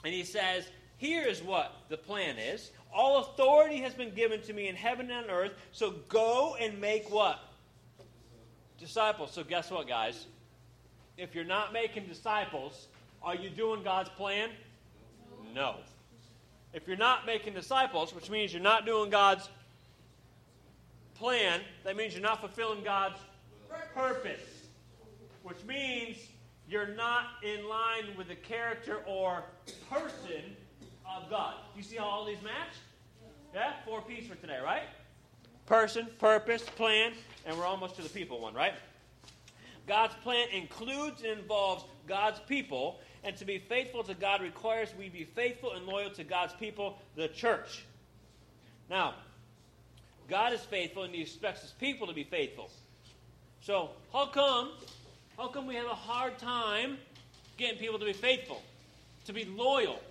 [0.04, 0.68] and he says,
[0.98, 2.72] Here is what the plan is.
[2.94, 6.80] All authority has been given to me in heaven and on earth, so go and
[6.80, 7.40] make what?
[8.80, 9.32] Disciples.
[9.32, 10.28] So, guess what, guys?
[11.18, 12.88] If you're not making disciples,
[13.22, 14.50] are you doing God's plan?
[15.56, 15.76] No.
[16.74, 19.48] If you're not making disciples, which means you're not doing God's
[21.16, 23.20] plan, that means you're not fulfilling God's
[23.94, 24.42] purpose,
[25.44, 26.18] which means
[26.68, 29.44] you're not in line with the character or
[29.90, 30.56] person
[31.16, 31.56] of God.
[31.76, 32.74] You see how all these match?
[33.54, 33.74] Yeah?
[33.86, 34.84] Four P's for today, right?
[35.66, 37.14] Person, purpose, plan,
[37.46, 38.74] and we're almost to the people one, right?
[39.88, 45.10] God's plan includes and involves God's people, and to be faithful to God requires we
[45.10, 47.86] be faithful and loyal to God's people, the church.
[48.90, 49.16] Now,
[50.30, 52.70] God is faithful and he expects his people to be faithful.
[53.64, 54.72] So, how come
[55.38, 56.98] how come we have a hard time
[57.56, 58.62] getting people to be faithful,
[59.26, 60.02] to be loyal?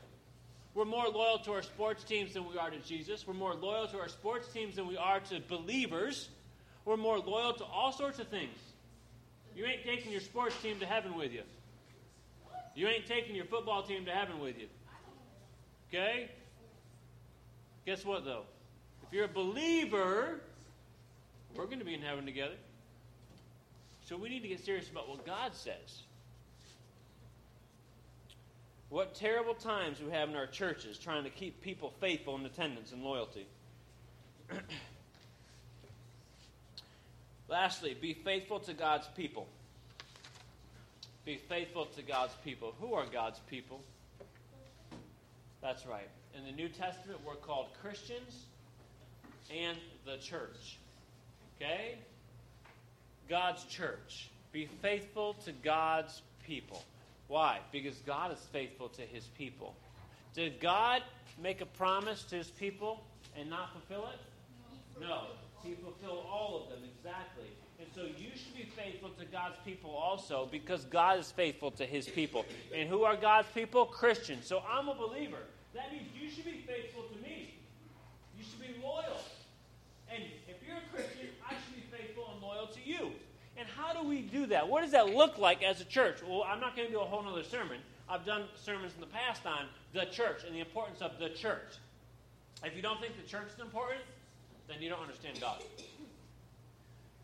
[0.74, 3.26] We're more loyal to our sports teams than we are to Jesus.
[3.26, 6.30] We're more loyal to our sports teams than we are to believers.
[6.86, 8.56] We're more loyal to all sorts of things.
[9.54, 11.42] You ain't taking your sports team to heaven with you.
[12.74, 14.68] You ain't taking your football team to heaven with you.
[15.90, 16.30] Okay?
[17.84, 18.44] Guess what, though?
[19.06, 20.40] If you're a believer,
[21.54, 22.54] we're going to be in heaven together.
[24.12, 26.02] So we need to get serious about what God says.
[28.90, 32.92] What terrible times we have in our churches trying to keep people faithful in attendance
[32.92, 33.46] and loyalty.
[37.48, 39.48] Lastly, be faithful to God's people.
[41.24, 42.74] Be faithful to God's people.
[42.82, 43.80] Who are God's people?
[45.62, 46.10] That's right.
[46.36, 48.44] In the New Testament, we're called Christians
[49.50, 50.76] and the church.
[51.56, 51.96] Okay?
[53.28, 54.30] God's church.
[54.52, 56.84] Be faithful to God's people.
[57.28, 57.60] Why?
[57.70, 59.74] Because God is faithful to his people.
[60.34, 61.02] Did God
[61.42, 63.02] make a promise to his people
[63.36, 65.00] and not fulfill it?
[65.00, 65.22] No.
[65.62, 67.46] He fulfilled all of them, exactly.
[67.78, 71.86] And so you should be faithful to God's people also because God is faithful to
[71.86, 72.44] his people.
[72.74, 73.86] And who are God's people?
[73.86, 74.46] Christians.
[74.46, 75.38] So I'm a believer.
[75.74, 77.54] That means you should be faithful to me.
[78.38, 79.20] You should be loyal.
[80.12, 83.12] And if you're a Christian, I should be faithful and loyal to you.
[83.56, 84.68] And how do we do that?
[84.68, 86.18] What does that look like as a church?
[86.26, 87.78] Well, I'm not going to do a whole other sermon.
[88.08, 91.76] I've done sermons in the past on the church and the importance of the church.
[92.64, 94.02] If you don't think the church is important,
[94.68, 95.62] then you don't understand God.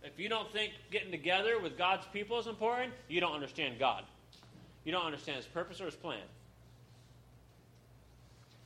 [0.03, 4.05] If you don't think getting together with God's people is important, you don't understand God.
[4.85, 6.22] You don't understand His purpose or His plan.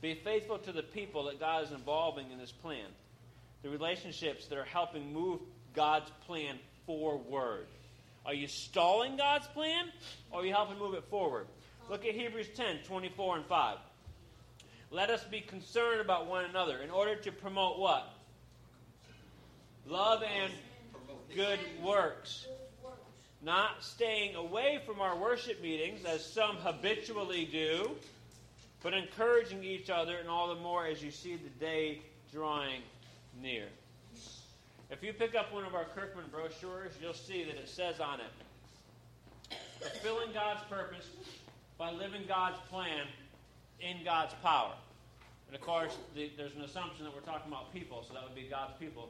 [0.01, 2.85] Be faithful to the people that God is involving in His plan,
[3.63, 5.39] the relationships that are helping move
[5.73, 7.67] God's plan forward.
[8.25, 9.85] Are you stalling God's plan,
[10.31, 11.47] or are you helping move it forward?
[11.89, 13.77] Look at Hebrews 10 24 and 5.
[14.91, 18.13] Let us be concerned about one another in order to promote what?
[19.87, 20.53] Love and
[21.35, 22.47] good works.
[23.41, 27.91] Not staying away from our worship meetings as some habitually do,
[28.81, 32.01] but encouraging each other, and all the more as you see the day
[32.31, 32.81] drawing
[33.41, 33.67] near.
[34.93, 38.19] If you pick up one of our Kirkman brochures, you'll see that it says on
[38.19, 41.09] it fulfilling God's purpose
[41.79, 43.07] by living God's plan
[43.81, 44.71] in God's power.
[45.47, 48.35] And of course, the, there's an assumption that we're talking about people, so that would
[48.35, 49.09] be God's people.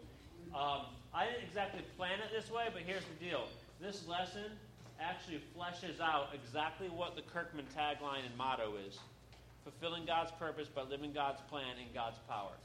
[0.56, 3.44] Um, I didn't exactly plan it this way, but here's the deal.
[3.82, 4.56] This lesson
[5.02, 9.00] actually fleshes out exactly what the Kirkman tagline and motto is
[9.66, 12.56] fulfilling God's purpose by living God's plan in God's power.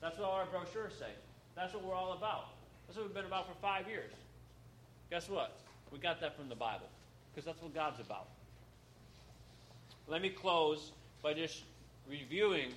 [0.00, 1.14] That's what all our brochures say.
[1.60, 2.46] That's what we're all about.
[2.86, 4.10] That's what we've been about for five years.
[5.10, 5.58] Guess what?
[5.92, 6.86] We got that from the Bible
[7.30, 8.28] because that's what God's about.
[10.08, 10.92] Let me close
[11.22, 11.64] by just
[12.08, 12.70] reviewing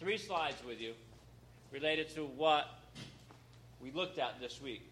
[0.00, 0.92] three slides with you
[1.70, 2.66] related to what
[3.80, 4.82] we looked at this week.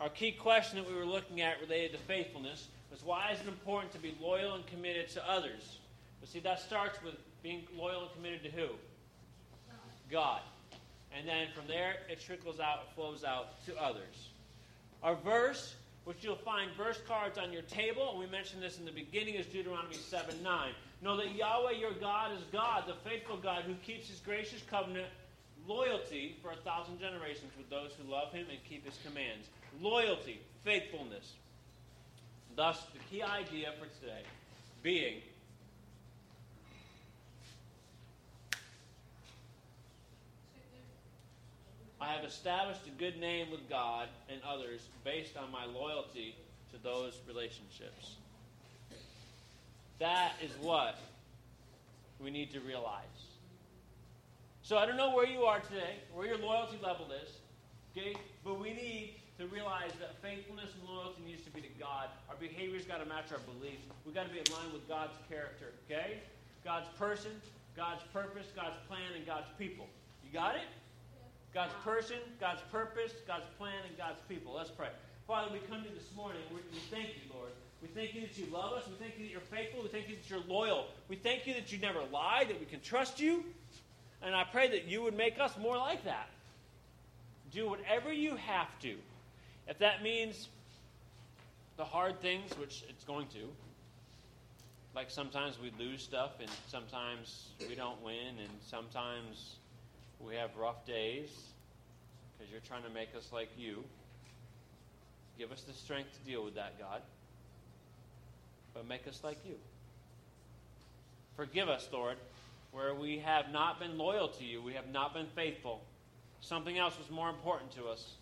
[0.00, 3.46] Our key question that we were looking at related to faithfulness was why is it
[3.46, 5.78] important to be loyal and committed to others?
[6.18, 7.14] But see, that starts with
[7.44, 8.66] being loyal and committed to who?
[10.10, 10.40] God.
[11.16, 14.28] And then from there, it trickles out, flows out to others.
[15.02, 18.84] Our verse, which you'll find verse cards on your table, and we mentioned this in
[18.84, 20.70] the beginning, is Deuteronomy 7 9.
[21.00, 25.06] Know that Yahweh your God is God, the faithful God who keeps his gracious covenant
[25.66, 29.46] loyalty for a thousand generations with those who love him and keep his commands.
[29.80, 31.34] Loyalty, faithfulness.
[32.56, 34.22] Thus, the key idea for today
[34.82, 35.22] being
[42.00, 46.34] I have established a good name with God and others based on my loyalty
[46.72, 48.16] to those relationships.
[50.00, 50.98] That is what
[52.20, 53.04] we need to realize.
[54.62, 57.30] So I don't know where you are today, where your loyalty level is,
[57.96, 58.16] okay?
[58.44, 62.08] But we need to realize that faithfulness and loyalty needs to be to God.
[62.28, 63.86] Our behavior's got to match our beliefs.
[64.04, 66.18] We've got to be in line with God's character, okay?
[66.64, 67.30] God's person,
[67.76, 69.86] God's purpose, God's plan, and God's people.
[70.26, 70.66] You got it?
[71.54, 74.54] God's person, God's purpose, God's plan, and God's people.
[74.54, 74.88] Let's pray.
[75.26, 76.40] Father, we come to you this morning.
[76.52, 77.50] We, thank you, Lord.
[77.82, 78.84] We thank you that you love us.
[78.88, 79.82] We thank you that you're faithful.
[79.82, 80.86] We thank you that you're loyal.
[81.08, 83.44] We thank you that you never lie, that we can trust you.
[84.22, 86.28] And I pray that you would make us more like that.
[87.52, 88.94] Do whatever you have to.
[89.68, 90.48] If that means
[91.76, 93.48] the hard things, which it's going to,
[94.94, 99.57] like sometimes we lose stuff and sometimes we don't win and sometimes
[100.24, 101.28] we have rough days
[102.36, 103.84] because you're trying to make us like you.
[105.38, 107.02] Give us the strength to deal with that, God.
[108.74, 109.54] But make us like you.
[111.36, 112.16] Forgive us, Lord,
[112.72, 115.82] where we have not been loyal to you, we have not been faithful.
[116.40, 118.14] Something else was more important to us.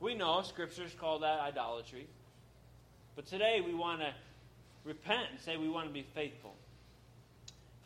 [0.00, 2.06] We know scriptures call that idolatry.
[3.16, 4.12] But today we want to
[4.84, 6.54] repent and say we want to be faithful.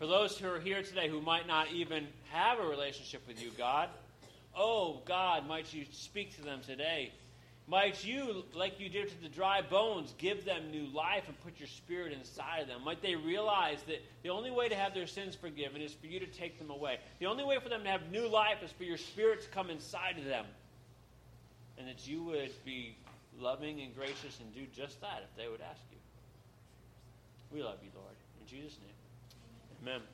[0.03, 3.53] For those who are here today who might not even have a relationship with you,
[3.57, 3.89] God,
[4.53, 7.13] oh God, might you speak to them today.
[7.69, 11.61] Might you, like you did to the dry bones, give them new life and put
[11.61, 12.83] your spirit inside of them?
[12.83, 16.19] Might they realize that the only way to have their sins forgiven is for you
[16.19, 16.99] to take them away?
[17.21, 19.71] The only way for them to have new life is for your spirit to come
[19.71, 20.47] inside of them.
[21.79, 22.97] And that you would be
[23.39, 25.99] loving and gracious and do just that if they would ask you.
[27.53, 28.17] We love you, Lord.
[28.41, 28.92] In Jesus' name.
[29.83, 30.13] Amen.